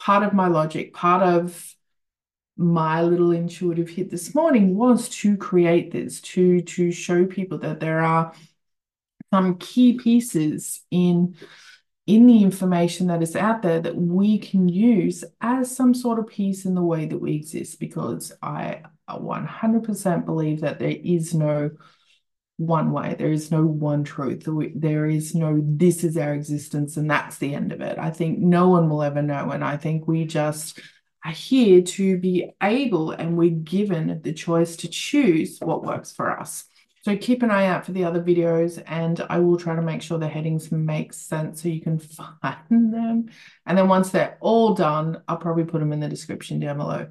part 0.00 0.24
of 0.24 0.32
my 0.32 0.48
logic, 0.48 0.92
part 0.92 1.22
of 1.22 1.74
my 2.58 3.02
little 3.02 3.30
intuitive 3.30 3.88
hit 3.88 4.10
this 4.10 4.34
morning 4.34 4.76
was 4.76 5.08
to 5.08 5.36
create 5.36 5.92
this, 5.92 6.20
to 6.20 6.60
to 6.62 6.90
show 6.90 7.24
people 7.24 7.58
that 7.58 7.80
there 7.80 8.00
are 8.00 8.32
some 9.32 9.56
key 9.58 9.94
pieces 9.94 10.82
in 10.90 11.36
in 12.06 12.26
the 12.26 12.42
information 12.42 13.08
that 13.08 13.22
is 13.22 13.36
out 13.36 13.60
there 13.60 13.80
that 13.80 13.94
we 13.94 14.38
can 14.38 14.66
use 14.66 15.24
as 15.42 15.74
some 15.74 15.92
sort 15.92 16.18
of 16.18 16.26
piece 16.26 16.64
in 16.64 16.74
the 16.74 16.82
way 16.82 17.04
that 17.04 17.20
we 17.20 17.34
exist 17.34 17.78
because 17.78 18.32
I 18.42 18.80
100% 19.10 20.24
believe 20.24 20.62
that 20.62 20.78
there 20.78 20.96
is 21.04 21.34
no 21.34 21.70
one 22.56 22.92
way. 22.92 23.14
There 23.18 23.30
is 23.30 23.50
no 23.50 23.62
one 23.62 24.04
truth. 24.04 24.48
There 24.74 25.04
is 25.04 25.34
no, 25.34 25.60
this 25.62 26.02
is 26.02 26.16
our 26.16 26.32
existence 26.32 26.96
and 26.96 27.10
that's 27.10 27.36
the 27.36 27.54
end 27.54 27.72
of 27.72 27.82
it. 27.82 27.98
I 27.98 28.10
think 28.10 28.38
no 28.38 28.68
one 28.68 28.88
will 28.88 29.02
ever 29.02 29.20
know. 29.20 29.50
And 29.50 29.62
I 29.62 29.76
think 29.76 30.08
we 30.08 30.24
just 30.24 30.80
are 31.24 31.32
here 31.32 31.82
to 31.82 32.18
be 32.18 32.50
able 32.62 33.12
and 33.12 33.36
we're 33.36 33.50
given 33.50 34.20
the 34.22 34.32
choice 34.32 34.76
to 34.76 34.88
choose 34.88 35.58
what 35.60 35.84
works 35.84 36.12
for 36.12 36.30
us. 36.38 36.64
So 37.02 37.16
keep 37.16 37.42
an 37.42 37.50
eye 37.50 37.66
out 37.66 37.86
for 37.86 37.92
the 37.92 38.04
other 38.04 38.22
videos 38.22 38.82
and 38.86 39.24
I 39.30 39.38
will 39.38 39.56
try 39.56 39.74
to 39.74 39.82
make 39.82 40.02
sure 40.02 40.18
the 40.18 40.28
headings 40.28 40.70
make 40.70 41.12
sense 41.12 41.62
so 41.62 41.68
you 41.68 41.80
can 41.80 41.98
find 42.42 42.92
them. 42.92 43.30
And 43.66 43.78
then 43.78 43.88
once 43.88 44.10
they're 44.10 44.36
all 44.40 44.74
done, 44.74 45.22
I'll 45.26 45.36
probably 45.36 45.64
put 45.64 45.80
them 45.80 45.92
in 45.92 46.00
the 46.00 46.08
description 46.08 46.60
down 46.60 46.78
below. 46.78 47.06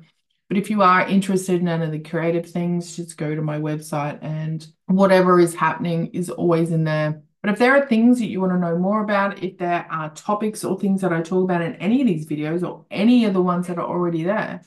But 0.49 0.58
if 0.58 0.70
you 0.70 0.82
are 0.82 1.08
interested 1.08 1.60
in 1.60 1.68
any 1.68 1.86
of 1.86 1.91
the 1.91 1.99
creative 1.99 2.49
things, 2.49 2.95
just 2.95 3.18
go 3.18 3.36
to 3.36 3.41
my 3.41 3.60
website 3.60 4.20
and 4.22 4.66
whatever 4.86 5.39
is 5.39 5.53
happening 5.53 6.08
is 6.08 6.30
always 6.30 6.72
in 6.72 6.86
there. 6.86 7.22
But 7.48 7.54
if 7.54 7.60
there 7.60 7.78
are 7.78 7.88
things 7.88 8.20
that 8.20 8.28
you 8.28 8.41
want 8.41 8.52
to 8.52 8.60
know 8.60 8.78
more 8.78 9.02
about, 9.02 9.41
if 9.41 9.58
there 9.58 9.88
are 9.89 10.10
topics 10.10 10.66
or 10.66 10.78
things 10.78 11.00
that 11.00 11.14
I 11.14 11.22
talk 11.22 11.45
about 11.45 11.62
in 11.62 11.76
any 11.76 12.02
of 12.02 12.08
these 12.08 12.28
videos 12.28 12.62
or 12.62 12.86
any 12.91 13.24
of 13.24 13.34
the 13.34 13.41
ones 13.41 13.68
that 13.68 13.78
are 13.78 13.88
already 13.88 14.26
there, 14.26 14.64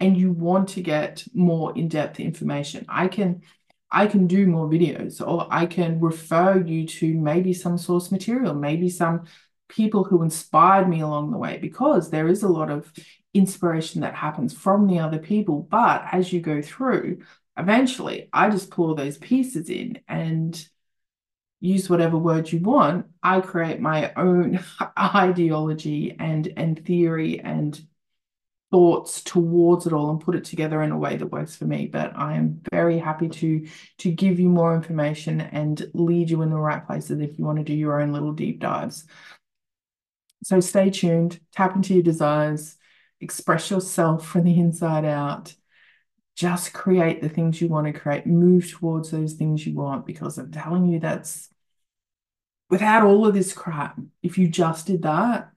and 0.00 0.16
you 0.16 0.32
want 0.32 0.70
to 0.70 0.82
get 0.82 1.22
more 1.34 1.72
in-depth 1.78 2.18
information, 2.18 2.84
I 2.88 3.06
can 3.06 3.42
I 3.92 4.08
can 4.08 4.26
do 4.26 4.48
more 4.48 4.68
videos 4.68 5.24
or 5.24 5.46
I 5.52 5.66
can 5.66 6.00
refer 6.00 6.58
you 6.58 6.88
to 6.88 7.14
maybe 7.14 7.52
some 7.52 7.78
source 7.78 8.10
material, 8.10 8.54
maybe 8.54 8.88
some 8.88 9.26
people 9.68 10.02
who 10.02 10.24
inspired 10.24 10.88
me 10.88 11.02
along 11.02 11.30
the 11.30 11.38
way 11.38 11.58
because 11.58 12.10
there 12.10 12.26
is 12.26 12.42
a 12.42 12.48
lot 12.48 12.72
of 12.72 12.92
inspiration 13.34 14.00
that 14.00 14.16
happens 14.16 14.52
from 14.52 14.88
the 14.88 14.98
other 14.98 15.20
people. 15.20 15.62
But 15.70 16.02
as 16.10 16.32
you 16.32 16.40
go 16.40 16.60
through, 16.60 17.22
eventually 17.56 18.28
I 18.32 18.50
just 18.50 18.70
pull 18.70 18.96
those 18.96 19.16
pieces 19.16 19.70
in 19.70 20.00
and 20.08 20.68
use 21.60 21.88
whatever 21.88 22.16
word 22.16 22.50
you 22.50 22.60
want. 22.60 23.06
I 23.22 23.40
create 23.40 23.80
my 23.80 24.12
own 24.14 24.60
ideology 24.98 26.16
and 26.18 26.52
and 26.56 26.84
theory 26.84 27.40
and 27.40 27.80
thoughts 28.72 29.22
towards 29.22 29.86
it 29.86 29.92
all 29.92 30.10
and 30.10 30.20
put 30.20 30.34
it 30.34 30.44
together 30.44 30.82
in 30.82 30.90
a 30.90 30.98
way 30.98 31.16
that 31.16 31.30
works 31.30 31.54
for 31.54 31.66
me 31.66 31.86
but 31.86 32.12
i 32.16 32.34
am 32.34 32.60
very 32.72 32.98
happy 32.98 33.28
to 33.28 33.64
to 33.96 34.10
give 34.10 34.40
you 34.40 34.48
more 34.48 34.74
information 34.74 35.40
and 35.40 35.88
lead 35.94 36.28
you 36.28 36.42
in 36.42 36.50
the 36.50 36.58
right 36.58 36.84
places 36.84 37.20
if 37.20 37.38
you 37.38 37.44
want 37.44 37.56
to 37.58 37.64
do 37.64 37.72
your 37.72 38.00
own 38.00 38.12
little 38.12 38.32
deep 38.32 38.58
dives 38.58 39.04
so 40.42 40.58
stay 40.58 40.90
tuned 40.90 41.38
tap 41.52 41.76
into 41.76 41.94
your 41.94 42.02
desires 42.02 42.76
express 43.20 43.70
yourself 43.70 44.26
from 44.26 44.44
the 44.44 44.58
inside 44.58 45.04
out. 45.04 45.54
Just 46.36 46.74
create 46.74 47.22
the 47.22 47.30
things 47.30 47.60
you 47.60 47.68
want 47.68 47.86
to 47.86 47.98
create, 47.98 48.26
move 48.26 48.70
towards 48.70 49.10
those 49.10 49.32
things 49.32 49.66
you 49.66 49.74
want, 49.74 50.04
because 50.04 50.36
I'm 50.36 50.52
telling 50.52 50.86
you, 50.86 51.00
that's 51.00 51.48
without 52.68 53.04
all 53.04 53.26
of 53.26 53.34
this 53.34 53.54
crap, 53.54 53.98
if 54.22 54.36
you 54.36 54.46
just 54.46 54.86
did 54.86 55.02
that, 55.02 55.50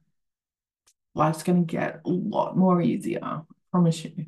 life's 1.14 1.44
going 1.44 1.68
to 1.68 1.72
get 1.72 2.00
a 2.06 2.10
lot 2.10 2.56
more 2.56 2.82
easier. 2.82 3.20
I 3.22 3.42
promise 3.72 4.06
you. 4.06 4.28